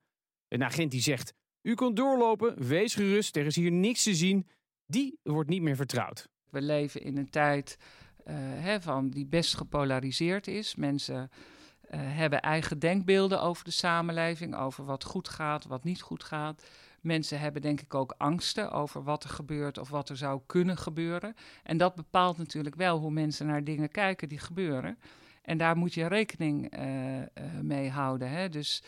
Een 0.48 0.64
agent 0.64 0.90
die 0.90 1.00
zegt: 1.00 1.34
U 1.62 1.74
kunt 1.74 1.96
doorlopen, 1.96 2.66
wees 2.66 2.94
gerust, 2.94 3.36
er 3.36 3.46
is 3.46 3.56
hier 3.56 3.72
niks 3.72 4.02
te 4.02 4.14
zien, 4.14 4.46
die 4.92 5.18
wordt 5.22 5.48
niet 5.48 5.62
meer 5.62 5.76
vertrouwd. 5.76 6.28
We 6.50 6.62
leven 6.62 7.02
in 7.02 7.16
een 7.16 7.30
tijd 7.30 7.78
uh, 7.78 8.34
hè, 8.36 8.80
van 8.80 9.10
die 9.10 9.26
best 9.26 9.56
gepolariseerd 9.56 10.46
is. 10.46 10.74
Mensen 10.74 11.30
uh, 11.30 12.00
hebben 12.00 12.40
eigen 12.40 12.78
denkbeelden 12.78 13.42
over 13.42 13.64
de 13.64 13.70
samenleving, 13.70 14.56
over 14.56 14.84
wat 14.84 15.04
goed 15.04 15.28
gaat, 15.28 15.64
wat 15.64 15.84
niet 15.84 16.00
goed 16.00 16.24
gaat. 16.24 16.66
Mensen 17.00 17.40
hebben 17.40 17.62
denk 17.62 17.80
ik 17.80 17.94
ook 17.94 18.14
angsten 18.18 18.70
over 18.70 19.02
wat 19.02 19.24
er 19.24 19.30
gebeurt 19.30 19.78
of 19.78 19.88
wat 19.88 20.08
er 20.08 20.16
zou 20.16 20.40
kunnen 20.46 20.76
gebeuren. 20.76 21.34
En 21.62 21.76
dat 21.76 21.94
bepaalt 21.94 22.38
natuurlijk 22.38 22.74
wel 22.74 22.98
hoe 22.98 23.10
mensen 23.10 23.46
naar 23.46 23.64
dingen 23.64 23.88
kijken 23.88 24.28
die 24.28 24.38
gebeuren. 24.38 24.98
En 25.42 25.58
daar 25.58 25.76
moet 25.76 25.94
je 25.94 26.06
rekening 26.06 26.78
uh, 26.78 27.22
mee 27.62 27.90
houden. 27.90 28.30
Hè? 28.30 28.48
Dus 28.48 28.82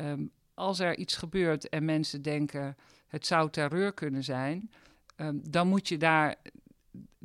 um, 0.00 0.30
als 0.54 0.78
er 0.78 0.96
iets 0.96 1.16
gebeurt 1.16 1.68
en 1.68 1.84
mensen 1.84 2.22
denken 2.22 2.76
het 3.06 3.26
zou 3.26 3.50
terreur 3.50 3.92
kunnen 3.92 4.24
zijn, 4.24 4.70
um, 5.16 5.40
dan 5.50 5.68
moet 5.68 5.88
je 5.88 5.98
daar 5.98 6.36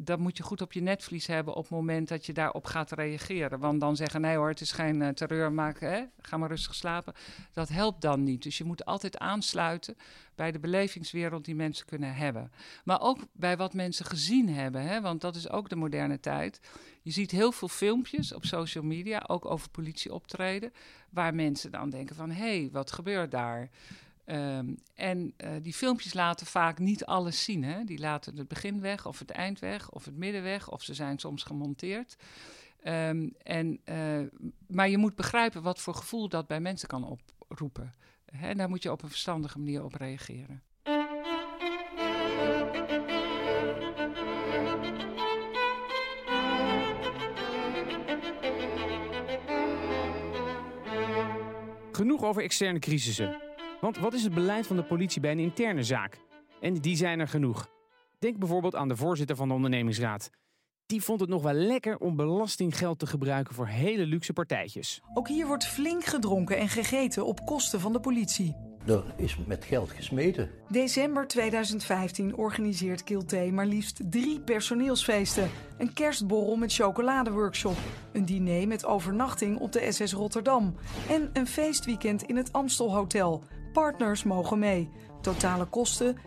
dat 0.05 0.19
moet 0.19 0.37
je 0.37 0.43
goed 0.43 0.61
op 0.61 0.73
je 0.73 0.81
netvlies 0.81 1.27
hebben 1.27 1.53
op 1.55 1.61
het 1.61 1.71
moment 1.71 2.07
dat 2.07 2.25
je 2.25 2.33
daarop 2.33 2.65
gaat 2.65 2.91
reageren. 2.91 3.59
Want 3.59 3.79
dan 3.79 3.95
zeggen, 3.95 4.21
nee 4.21 4.35
hoor, 4.35 4.49
het 4.49 4.61
is 4.61 4.71
geen 4.71 5.01
uh, 5.01 5.07
terreur, 5.07 5.51
maken, 5.51 5.91
hè? 5.91 6.03
ga 6.17 6.37
maar 6.37 6.49
rustig 6.49 6.75
slapen. 6.75 7.13
Dat 7.53 7.69
helpt 7.69 8.01
dan 8.01 8.23
niet. 8.23 8.43
Dus 8.43 8.57
je 8.57 8.63
moet 8.63 8.85
altijd 8.85 9.17
aansluiten 9.17 9.97
bij 10.35 10.51
de 10.51 10.59
belevingswereld 10.59 11.45
die 11.45 11.55
mensen 11.55 11.85
kunnen 11.85 12.15
hebben. 12.15 12.51
Maar 12.83 13.01
ook 13.01 13.19
bij 13.31 13.57
wat 13.57 13.73
mensen 13.73 14.05
gezien 14.05 14.49
hebben, 14.49 14.81
hè? 14.81 15.01
want 15.01 15.21
dat 15.21 15.35
is 15.35 15.49
ook 15.49 15.69
de 15.69 15.75
moderne 15.75 16.19
tijd. 16.19 16.59
Je 17.01 17.11
ziet 17.11 17.31
heel 17.31 17.51
veel 17.51 17.67
filmpjes 17.67 18.33
op 18.33 18.45
social 18.45 18.83
media, 18.83 19.23
ook 19.27 19.45
over 19.45 19.69
politieoptreden, 19.69 20.73
waar 21.09 21.35
mensen 21.35 21.71
dan 21.71 21.89
denken 21.89 22.15
van, 22.15 22.31
hé, 22.31 22.59
hey, 22.59 22.69
wat 22.71 22.91
gebeurt 22.91 23.31
daar? 23.31 23.69
Um, 24.31 24.77
en 24.93 25.33
uh, 25.37 25.49
die 25.61 25.73
filmpjes 25.73 26.13
laten 26.13 26.45
vaak 26.45 26.79
niet 26.79 27.05
alles 27.05 27.43
zien. 27.43 27.63
Hè? 27.63 27.83
Die 27.83 27.99
laten 27.99 28.37
het 28.37 28.47
begin 28.47 28.81
weg, 28.81 29.05
of 29.05 29.19
het 29.19 29.29
eind 29.31 29.59
weg, 29.59 29.91
of 29.91 30.05
het 30.05 30.15
midden 30.15 30.43
weg, 30.43 30.69
of 30.69 30.83
ze 30.83 30.93
zijn 30.93 31.19
soms 31.19 31.43
gemonteerd. 31.43 32.15
Um, 32.83 33.35
en, 33.43 33.79
uh, 33.85 34.27
maar 34.67 34.89
je 34.89 34.97
moet 34.97 35.15
begrijpen 35.15 35.61
wat 35.61 35.79
voor 35.79 35.95
gevoel 35.95 36.29
dat 36.29 36.47
bij 36.47 36.59
mensen 36.59 36.87
kan 36.87 37.17
oproepen. 37.47 37.95
Hè? 38.25 38.47
En 38.47 38.57
daar 38.57 38.69
moet 38.69 38.83
je 38.83 38.91
op 38.91 39.03
een 39.03 39.09
verstandige 39.09 39.57
manier 39.57 39.83
op 39.83 39.93
reageren. 39.93 40.63
Genoeg 51.91 52.23
over 52.23 52.43
externe 52.43 52.79
crisissen. 52.79 53.48
Want 53.81 53.97
wat 53.97 54.13
is 54.13 54.23
het 54.23 54.33
beleid 54.33 54.67
van 54.67 54.75
de 54.75 54.83
politie 54.83 55.21
bij 55.21 55.31
een 55.31 55.39
interne 55.39 55.83
zaak? 55.83 56.19
En 56.61 56.73
die 56.73 56.95
zijn 56.95 57.19
er 57.19 57.27
genoeg. 57.27 57.67
Denk 58.19 58.37
bijvoorbeeld 58.37 58.75
aan 58.75 58.87
de 58.87 58.95
voorzitter 58.95 59.35
van 59.35 59.47
de 59.47 59.53
ondernemingsraad. 59.53 60.29
Die 60.85 61.01
vond 61.01 61.19
het 61.19 61.29
nog 61.29 61.41
wel 61.41 61.53
lekker 61.53 61.97
om 61.97 62.15
belastinggeld 62.15 62.99
te 62.99 63.07
gebruiken 63.07 63.55
voor 63.55 63.67
hele 63.67 64.05
luxe 64.05 64.33
partijtjes. 64.33 65.01
Ook 65.13 65.27
hier 65.27 65.47
wordt 65.47 65.67
flink 65.67 66.03
gedronken 66.03 66.57
en 66.57 66.69
gegeten 66.69 67.25
op 67.25 67.45
kosten 67.45 67.79
van 67.79 67.93
de 67.93 67.99
politie. 67.99 68.55
Er 68.85 69.03
is 69.17 69.37
met 69.37 69.65
geld 69.65 69.89
gesmeten. 69.91 70.49
December 70.69 71.27
2015 71.27 72.35
organiseert 72.35 73.03
Kilté 73.03 73.51
maar 73.51 73.65
liefst 73.65 74.01
drie 74.11 74.39
personeelsfeesten. 74.41 75.49
Een 75.77 75.93
kerstborrel 75.93 76.55
met 76.55 76.73
chocoladeworkshop. 76.73 77.77
Een 78.13 78.25
diner 78.25 78.67
met 78.67 78.85
overnachting 78.85 79.59
op 79.59 79.71
de 79.71 79.91
SS 79.91 80.13
Rotterdam. 80.13 80.75
En 81.09 81.29
een 81.33 81.47
feestweekend 81.47 82.23
in 82.23 82.35
het 82.35 82.53
Amstel 82.53 82.93
Hotel 82.93 83.43
Partners 83.73 84.23
mogen 84.23 84.59
mee. 84.59 84.89
Totale 85.21 85.65
kosten 85.65 86.17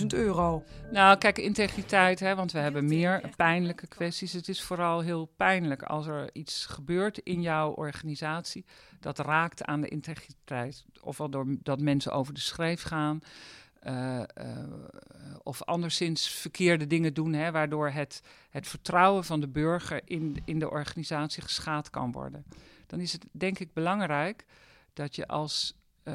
84.000 0.00 0.06
euro. 0.06 0.62
Nou, 0.90 1.18
kijk, 1.18 1.38
integriteit, 1.38 2.20
hè, 2.20 2.34
want 2.34 2.52
we 2.52 2.58
hebben 2.58 2.84
meer 2.84 3.30
pijnlijke 3.36 3.86
kwesties. 3.86 4.32
Het 4.32 4.48
is 4.48 4.62
vooral 4.62 5.00
heel 5.00 5.24
pijnlijk 5.36 5.82
als 5.82 6.06
er 6.06 6.30
iets 6.32 6.66
gebeurt 6.66 7.18
in 7.18 7.42
jouw 7.42 7.70
organisatie 7.70 8.64
dat 9.00 9.18
raakt 9.18 9.64
aan 9.64 9.80
de 9.80 9.88
integriteit. 9.88 10.84
Ofwel 11.00 11.30
doordat 11.30 11.80
mensen 11.80 12.12
over 12.12 12.34
de 12.34 12.40
schreef 12.40 12.82
gaan, 12.82 13.20
uh, 13.86 14.18
uh, 14.18 14.24
of 15.42 15.62
anderszins 15.62 16.28
verkeerde 16.28 16.86
dingen 16.86 17.14
doen, 17.14 17.32
hè, 17.32 17.50
waardoor 17.50 17.90
het, 17.90 18.22
het 18.50 18.68
vertrouwen 18.68 19.24
van 19.24 19.40
de 19.40 19.48
burger 19.48 20.00
in, 20.04 20.36
in 20.44 20.58
de 20.58 20.70
organisatie 20.70 21.42
geschaad 21.42 21.90
kan 21.90 22.12
worden. 22.12 22.44
Dan 22.86 23.00
is 23.00 23.12
het 23.12 23.26
denk 23.32 23.58
ik 23.58 23.72
belangrijk 23.72 24.44
dat 24.92 25.16
je 25.16 25.26
als 25.26 25.74
uh, 26.08 26.14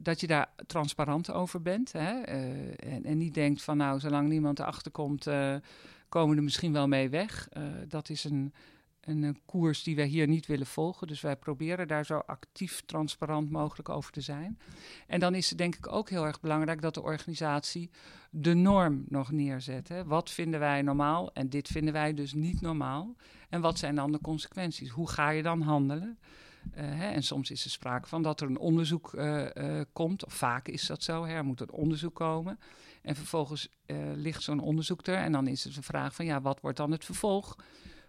dat 0.00 0.20
je 0.20 0.26
daar 0.26 0.50
transparant 0.66 1.32
over 1.32 1.62
bent. 1.62 1.92
Hè? 1.92 2.28
Uh, 2.28 2.94
en, 2.94 3.04
en, 3.04 3.18
niet 3.18 3.34
denkt 3.34 3.62
van 3.62 3.76
nou, 3.76 4.00
zolang 4.00 4.28
niemand 4.28 4.58
erachter 4.58 4.90
komt, 4.90 5.26
uh, 5.26 5.56
komen 6.08 6.36
er 6.36 6.42
misschien 6.42 6.72
wel 6.72 6.88
mee 6.88 7.08
weg. 7.08 7.48
dat 7.88 8.08
is 8.08 8.24
een, 8.24 8.54
een 9.00 9.38
koers 9.46 9.82
die 9.82 9.96
wij 9.96 10.06
hier 10.06 10.28
niet 10.28 10.46
willen 10.46 10.66
volgen. 10.66 11.06
Dus 11.06 11.20
wij 11.20 11.36
proberen 11.36 11.88
daar 11.88 12.06
zo 12.06 12.18
actief, 12.18 12.82
transparant 12.86 13.50
mogelijk 13.50 13.88
over 13.88 14.12
te 14.12 14.20
zijn. 14.20 14.58
En 15.06 15.20
dan 15.20 15.34
is 15.34 15.48
het 15.48 15.58
denk 15.58 15.76
ik 15.76 15.92
ook 15.92 16.10
heel 16.10 16.26
erg 16.26 16.40
belangrijk 16.40 16.82
dat 16.82 16.94
de 16.94 17.02
organisatie 17.02 17.90
de 18.30 18.54
norm 18.54 19.04
nog 19.08 19.30
neerzet. 19.30 19.88
Hè? 19.88 20.04
Wat 20.04 20.30
vinden 20.30 20.60
wij 20.60 20.82
normaal 20.82 21.32
en 21.32 21.48
dit 21.48 21.68
vinden 21.68 21.92
wij 21.92 22.14
dus 22.14 22.32
niet 22.32 22.60
normaal. 22.60 23.16
En 23.48 23.60
wat 23.60 23.78
zijn 23.78 23.94
dan 23.94 24.12
de 24.12 24.20
consequenties? 24.20 24.90
Hoe 24.90 25.08
ga 25.08 25.30
je 25.30 25.42
dan 25.42 25.60
handelen? 25.60 26.18
Uh, 26.64 26.80
hè, 26.80 27.10
en 27.10 27.22
soms 27.22 27.50
is 27.50 27.64
er 27.64 27.70
sprake 27.70 28.08
van 28.08 28.22
dat 28.22 28.40
er 28.40 28.46
een 28.46 28.58
onderzoek 28.58 29.12
uh, 29.12 29.46
uh, 29.54 29.80
komt, 29.92 30.24
of 30.24 30.32
vaak 30.32 30.68
is 30.68 30.86
dat 30.86 31.02
zo, 31.02 31.24
hè, 31.24 31.34
er 31.34 31.44
moet 31.44 31.60
een 31.60 31.70
onderzoek 31.70 32.14
komen. 32.14 32.58
En 33.02 33.16
vervolgens 33.16 33.68
ligt 34.14 34.42
zo'n 34.42 34.60
onderzoek 34.60 35.06
er 35.06 35.16
en 35.16 35.32
dan 35.32 35.46
is 35.46 35.64
het 35.64 35.74
de 35.74 35.82
vraag 35.82 36.14
van 36.14 36.24
ja, 36.24 36.40
wat 36.40 36.60
wordt 36.60 36.76
dan 36.76 36.90
het 36.90 37.04
vervolg? 37.04 37.56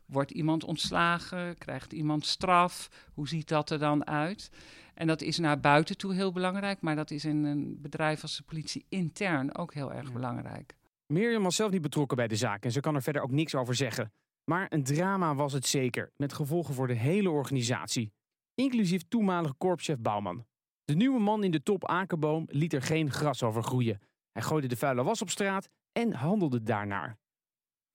Wordt 0.05 0.31
iemand 0.31 0.63
ontslagen? 0.63 1.57
Krijgt 1.57 1.93
iemand 1.93 2.25
straf? 2.25 2.89
Hoe 3.13 3.27
ziet 3.27 3.47
dat 3.47 3.69
er 3.69 3.79
dan 3.79 4.07
uit? 4.07 4.49
En 4.93 5.07
dat 5.07 5.21
is 5.21 5.37
naar 5.37 5.59
buiten 5.59 5.97
toe 5.97 6.13
heel 6.13 6.31
belangrijk, 6.31 6.81
maar 6.81 6.95
dat 6.95 7.11
is 7.11 7.25
in 7.25 7.43
een 7.43 7.77
bedrijf 7.81 8.21
als 8.21 8.37
de 8.37 8.43
politie 8.43 8.85
intern 8.89 9.55
ook 9.57 9.73
heel 9.73 9.93
erg 9.93 10.07
ja. 10.07 10.13
belangrijk. 10.13 10.75
Mirjam 11.05 11.43
was 11.43 11.55
zelf 11.55 11.71
niet 11.71 11.81
betrokken 11.81 12.17
bij 12.17 12.27
de 12.27 12.35
zaak 12.35 12.63
en 12.63 12.71
ze 12.71 12.79
kan 12.79 12.95
er 12.95 13.01
verder 13.01 13.21
ook 13.21 13.31
niks 13.31 13.55
over 13.55 13.75
zeggen. 13.75 14.11
Maar 14.43 14.65
een 14.69 14.83
drama 14.83 15.35
was 15.35 15.53
het 15.53 15.65
zeker, 15.65 16.11
met 16.15 16.33
gevolgen 16.33 16.73
voor 16.73 16.87
de 16.87 16.93
hele 16.93 17.29
organisatie 17.29 18.13
inclusief 18.61 19.01
toenmalige 19.07 19.53
korpschef 19.57 19.99
Bouwman. 19.99 20.45
De 20.83 20.95
nieuwe 20.95 21.19
man 21.19 21.43
in 21.43 21.51
de 21.51 21.63
top 21.63 21.87
Akerboom 21.87 22.45
liet 22.47 22.73
er 22.73 22.81
geen 22.81 23.11
gras 23.11 23.43
over 23.43 23.63
groeien. 23.63 23.99
Hij 24.31 24.41
gooide 24.41 24.67
de 24.67 24.77
vuile 24.77 25.03
was 25.03 25.21
op 25.21 25.29
straat 25.29 25.69
en 25.91 26.13
handelde 26.13 26.63
daarnaar. 26.63 27.17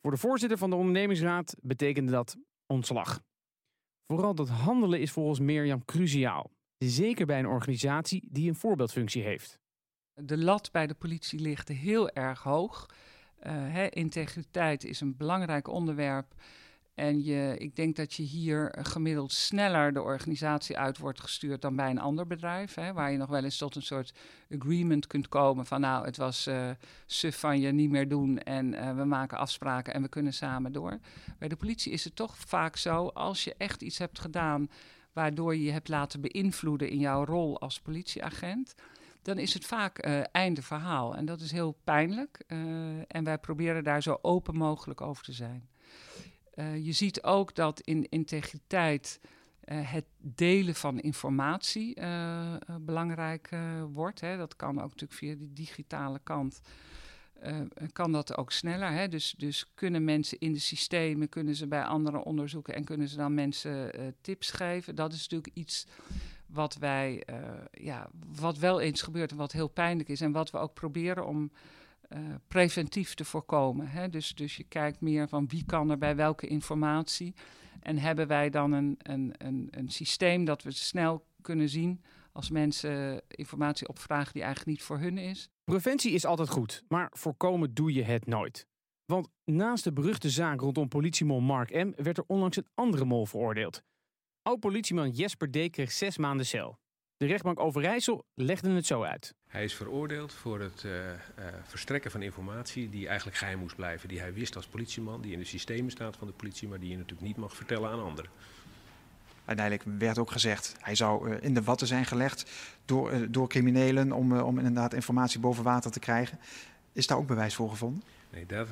Voor 0.01 0.11
de 0.11 0.17
voorzitter 0.17 0.59
van 0.59 0.71
de 0.71 0.77
ondernemingsraad 0.77 1.55
betekende 1.63 2.13
dat 2.13 2.37
ontslag. 2.67 3.21
Vooral 4.07 4.35
dat 4.35 4.49
handelen 4.49 5.01
is 5.01 5.13
volgens 5.13 5.41
Mirjam 5.41 5.85
cruciaal. 5.85 6.51
Zeker 6.79 7.27
bij 7.27 7.39
een 7.39 7.47
organisatie 7.47 8.29
die 8.31 8.49
een 8.49 8.55
voorbeeldfunctie 8.55 9.23
heeft. 9.23 9.59
De 10.15 10.39
lat 10.39 10.71
bij 10.73 10.87
de 10.87 10.95
politie 10.95 11.41
ligt 11.41 11.69
heel 11.69 12.11
erg 12.11 12.43
hoog. 12.43 12.87
Hè, 13.49 13.89
integriteit 13.89 14.85
is 14.85 15.01
een 15.01 15.17
belangrijk 15.17 15.69
onderwerp. 15.69 16.35
En 16.97 17.25
je, 17.25 17.55
ik 17.59 17.77
denk 17.77 17.97
dat 17.97 18.15
je 18.15 18.23
hier 18.23 18.75
gemiddeld 18.79 19.33
sneller 19.33 19.93
de 19.93 20.03
organisatie 20.03 20.79
uit 20.79 20.99
wordt 20.99 21.21
gestuurd 21.21 21.63
dan 21.63 21.77
bij 21.77 21.91
een 21.91 21.99
ander 21.99 22.27
bedrijf. 22.27 22.75
Hè, 22.75 22.93
waar 22.93 23.11
je 23.11 23.17
nog 23.17 23.29
wel 23.29 23.45
eens 23.45 23.59
tot 23.59 23.75
een 23.75 23.83
soort 23.83 24.13
agreement 24.55 25.07
kunt 25.07 25.29
komen 25.29 25.67
van 25.67 25.81
nou, 25.81 26.05
het 26.05 26.17
was 26.17 26.47
uh, 26.47 26.71
suf 27.07 27.39
van 27.41 27.61
je 27.61 27.73
niet 27.73 27.91
meer 27.91 28.09
doen 28.09 28.39
en 28.39 28.73
uh, 28.73 28.97
we 28.97 29.05
maken 29.05 29.39
afspraken 29.39 29.95
en 29.95 30.03
we 30.03 30.09
kunnen 30.09 30.33
samen 30.33 30.73
door. 30.73 30.99
Bij 31.39 31.49
de 31.49 31.57
politie 31.57 31.93
is 31.93 32.05
het 32.05 32.17
toch 32.17 32.37
vaak 32.37 32.77
zo, 32.77 33.07
als 33.07 33.45
je 33.45 33.55
echt 33.59 33.83
iets 33.83 33.99
hebt 33.99 34.19
gedaan 34.19 34.71
waardoor 35.13 35.55
je 35.55 35.63
je 35.63 35.73
hebt 35.73 35.89
laten 35.89 36.21
beïnvloeden 36.21 36.91
in 36.91 36.99
jouw 36.99 37.25
rol 37.25 37.61
als 37.61 37.81
politieagent 37.81 38.75
dan 39.23 39.39
is 39.39 39.55
het 39.55 39.65
vaak 39.65 40.07
uh, 40.07 40.21
einde 40.33 40.63
verhaal. 40.63 41.17
En 41.17 41.25
dat 41.25 41.41
is 41.41 41.53
heel 41.53 41.77
pijnlijk. 41.85 42.45
En 43.09 43.25
wij 43.25 43.39
proberen 43.39 43.85
daar 43.85 44.03
zo 44.03 44.19
open 44.23 44.57
mogelijk 44.57 45.01
over 45.01 45.25
te 45.25 45.33
zijn. 45.33 45.69
Uh, 46.57 46.85
je 46.85 46.93
ziet 46.93 47.23
ook 47.23 47.55
dat 47.55 47.81
in 47.81 48.09
integriteit 48.09 49.21
uh, 49.65 49.93
het 49.93 50.05
delen 50.19 50.75
van 50.75 51.01
informatie 51.01 52.01
uh, 52.01 52.55
belangrijk 52.81 53.51
wordt. 53.93 54.21
Hè. 54.21 54.37
Dat 54.37 54.57
kan 54.57 54.77
ook 54.77 54.89
natuurlijk 54.91 55.13
via 55.13 55.35
de 55.35 55.53
digitale 55.53 56.21
kant. 56.23 56.61
kan 57.93 58.13
dat 58.13 58.37
ook 58.37 58.53
sneller. 58.53 58.91
Hè? 58.91 59.09
Dus, 59.09 59.35
dus 59.39 59.71
kunnen 59.75 60.05
mensen 60.05 60.39
in 60.39 60.53
de 60.53 60.59
systemen, 60.59 61.29
kunnen 61.29 61.55
ze 61.55 61.67
bij 61.67 61.85
anderen 61.85 62.23
onderzoeken 62.23 62.75
en 62.75 62.85
kunnen 62.85 63.09
ze 63.09 63.17
dan 63.17 63.35
mensen 63.35 63.91
tips 64.21 64.51
geven. 64.51 64.95
Dat 64.95 65.13
is 65.13 65.21
natuurlijk 65.21 65.57
iets 65.57 65.87
wat 66.47 66.77
wij, 66.77 67.27
ja, 67.71 68.11
wat 68.37 68.59
wel 68.59 68.81
eens 68.81 69.03
gebeurt 69.03 69.31
en 69.31 69.37
wat 69.37 69.53
heel 69.53 69.69
pijnlijk 69.69 70.09
is. 70.09 70.21
En 70.21 70.33
wat 70.33 70.51
we 70.51 70.59
ook 70.59 70.75
proberen 70.75 71.27
om 71.27 71.51
uh, 72.13 72.19
preventief 72.49 73.15
te 73.15 73.25
voorkomen. 73.25 73.89
Hè? 73.89 74.09
Dus, 74.09 74.35
dus 74.35 74.57
je 74.57 74.65
kijkt 74.65 75.01
meer 75.01 75.29
van 75.29 75.49
wie 75.49 75.65
kan 75.65 75.91
er 75.91 75.99
bij 75.99 76.17
welke 76.17 76.47
informatie. 76.47 77.35
En 77.81 77.99
hebben 77.99 78.27
wij 78.27 78.51
dan 78.51 78.73
een, 78.73 78.95
een, 78.99 79.35
een, 79.39 79.69
een 79.71 79.89
systeem 79.89 80.45
dat 80.45 80.63
we 80.63 80.71
snel 80.71 81.27
kunnen 81.41 81.69
zien 81.69 82.03
als 82.33 82.51
mensen 82.51 83.23
informatie 83.29 83.89
opvragen 83.89 84.33
die 84.33 84.43
eigenlijk 84.43 84.77
niet 84.79 84.87
voor 84.87 84.99
hun 84.99 85.19
is. 85.19 85.49
Preventie 85.65 86.13
is 86.13 86.25
altijd 86.25 86.49
goed, 86.49 86.83
maar 86.89 87.11
voorkomen 87.13 87.75
doe 87.75 87.93
je 87.93 88.03
het 88.03 88.27
nooit. 88.27 88.67
Want 89.05 89.29
naast 89.45 89.85
de 89.85 89.93
beruchte 89.93 90.31
zaak 90.31 90.61
rondom 90.61 90.89
politiemol 90.89 91.41
Mark 91.41 91.71
M. 91.71 91.93
werd 91.97 92.19
er 92.19 92.25
onlangs 92.27 92.57
een 92.57 92.67
andere 92.75 93.05
mol 93.05 93.27
veroordeeld. 93.27 93.83
Oud-politieman 94.43 95.11
Jesper 95.11 95.51
D. 95.51 95.71
kreeg 95.71 95.93
zes 95.93 96.19
maanden 96.19 96.47
cel. 96.47 96.79
De 97.19 97.27
rechtbank 97.27 97.61
Overijssel 97.61 98.25
legde 98.35 98.71
het 98.71 98.87
zo 98.87 99.03
uit. 99.03 99.35
Hij 99.47 99.65
is 99.65 99.75
veroordeeld 99.75 100.33
voor 100.33 100.61
het 100.61 100.83
uh, 100.83 100.93
uh, 100.93 101.15
verstrekken 101.65 102.11
van 102.11 102.23
informatie 102.23 102.91
die 102.91 103.07
eigenlijk 103.07 103.37
geheim 103.37 103.59
moest 103.59 103.77
blijven. 103.77 104.09
Die 104.09 104.21
hij 104.21 104.33
wist 104.33 104.57
als 104.57 104.67
politieman, 104.67 105.21
die 105.21 105.33
in 105.33 105.39
de 105.39 105.45
systemen 105.45 105.91
staat 105.91 106.17
van 106.17 106.27
de 106.27 106.33
politie, 106.33 106.69
maar 106.69 106.81
die 106.81 106.91
je 106.91 106.97
natuurlijk 106.97 107.27
niet 107.27 107.37
mag 107.37 107.57
vertellen 107.57 107.91
aan 107.91 108.03
anderen. 108.03 108.31
Uiteindelijk 109.45 109.99
werd 109.99 110.19
ook 110.19 110.31
gezegd, 110.31 110.75
hij 110.81 110.95
zou 110.95 111.31
uh, 111.31 111.37
in 111.41 111.55
de 111.55 111.63
watten 111.63 111.87
zijn 111.87 112.05
gelegd 112.05 112.51
door, 112.85 113.31
door 113.31 113.49
criminelen 113.49 114.13
om, 114.13 114.39
om 114.41 114.59
inderdaad 114.59 114.95
informatie 114.95 115.41
boven 115.41 115.65
water 115.65 115.91
te 115.91 116.01
krijgen. 116.01 116.39
Is 116.93 117.07
daar 117.07 117.19
ook 117.19 117.27
bewijs 117.27 117.55
voor 117.55 117.71
gevonden? 117.71 118.03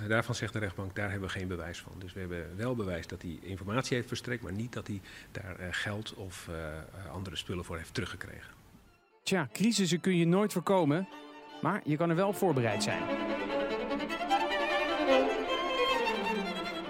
Daarvan 0.09 0.35
zegt 0.35 0.53
de 0.53 0.59
rechtbank, 0.59 0.95
daar 0.95 1.11
hebben 1.11 1.29
we 1.29 1.39
geen 1.39 1.49
bewijs 1.49 1.81
van. 1.81 1.93
Dus 1.99 2.13
we 2.13 2.21
hebben 2.21 2.57
wel 2.57 2.75
bewijs 2.75 3.07
dat 3.07 3.23
hij 3.23 3.39
informatie 3.43 3.97
heeft 3.97 4.09
verstrekt, 4.09 4.43
maar 4.43 4.53
niet 4.53 4.73
dat 4.73 4.87
hij 4.87 5.01
daar 5.33 5.61
uh, 5.61 5.67
geld 5.71 6.15
of 6.15 6.49
uh, 6.51 7.13
andere 7.13 7.37
spullen 7.37 7.65
voor 7.65 7.77
heeft 7.77 7.95
teruggekregen. 7.95 8.53
Tja, 9.23 9.49
crisissen 9.53 10.01
kun 10.01 10.17
je 10.17 10.27
nooit 10.27 10.53
voorkomen, 10.53 11.09
maar 11.63 11.81
je 11.85 11.97
kan 11.97 12.11
er 12.11 12.17
wel 12.17 12.29
op 12.29 12.37
voorbereid 12.37 12.83
zijn. 12.83 13.03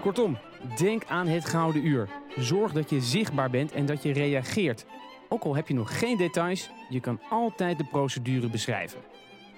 Kortom, 0.01 0.39
denk 0.79 1.05
aan 1.05 1.27
het 1.27 1.45
gouden 1.45 1.87
uur. 1.87 2.09
Zorg 2.37 2.73
dat 2.73 2.91
je 2.91 3.01
zichtbaar 3.01 3.51
bent 3.51 3.73
en 3.73 3.87
dat 3.87 4.03
je 4.03 4.13
reageert. 4.13 4.87
Ook 5.29 5.43
al 5.43 5.55
heb 5.55 5.69
je 5.69 5.75
nog 5.75 5.99
geen 5.99 6.17
details, 6.17 6.71
je 6.89 7.01
kan 7.01 7.21
altijd 7.31 7.79
de 7.79 7.85
procedure 7.85 8.51
beschrijven. 8.51 9.01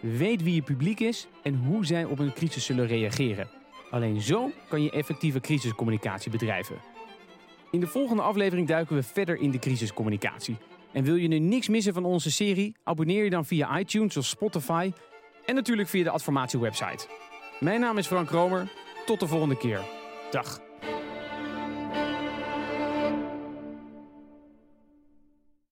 Weet 0.00 0.42
wie 0.42 0.54
je 0.54 0.62
publiek 0.62 1.00
is 1.00 1.26
en 1.42 1.54
hoe 1.54 1.86
zij 1.86 2.04
op 2.04 2.18
een 2.18 2.32
crisis 2.32 2.64
zullen 2.64 2.86
reageren. 2.86 3.48
Alleen 3.90 4.20
zo 4.20 4.50
kan 4.68 4.82
je 4.82 4.90
effectieve 4.90 5.40
crisiscommunicatie 5.40 6.30
bedrijven. 6.30 6.76
In 7.70 7.80
de 7.80 7.86
volgende 7.86 8.22
aflevering 8.22 8.68
duiken 8.68 8.96
we 8.96 9.02
verder 9.02 9.40
in 9.40 9.50
de 9.50 9.58
crisiscommunicatie. 9.58 10.56
En 10.92 11.04
wil 11.04 11.14
je 11.14 11.28
nu 11.28 11.38
niks 11.38 11.68
missen 11.68 11.94
van 11.94 12.04
onze 12.04 12.30
serie? 12.30 12.76
Abonneer 12.82 13.24
je 13.24 13.30
dan 13.30 13.44
via 13.44 13.78
iTunes 13.78 14.16
of 14.16 14.24
Spotify 14.24 14.92
en 15.46 15.54
natuurlijk 15.54 15.88
via 15.88 16.04
de 16.04 16.10
Adformatie 16.10 16.58
website. 16.58 17.06
Mijn 17.60 17.80
naam 17.80 17.98
is 17.98 18.06
Frank 18.06 18.30
Romer. 18.30 18.72
Tot 19.06 19.20
de 19.20 19.26
volgende 19.26 19.56
keer. 19.56 19.80
Dag. 20.30 20.65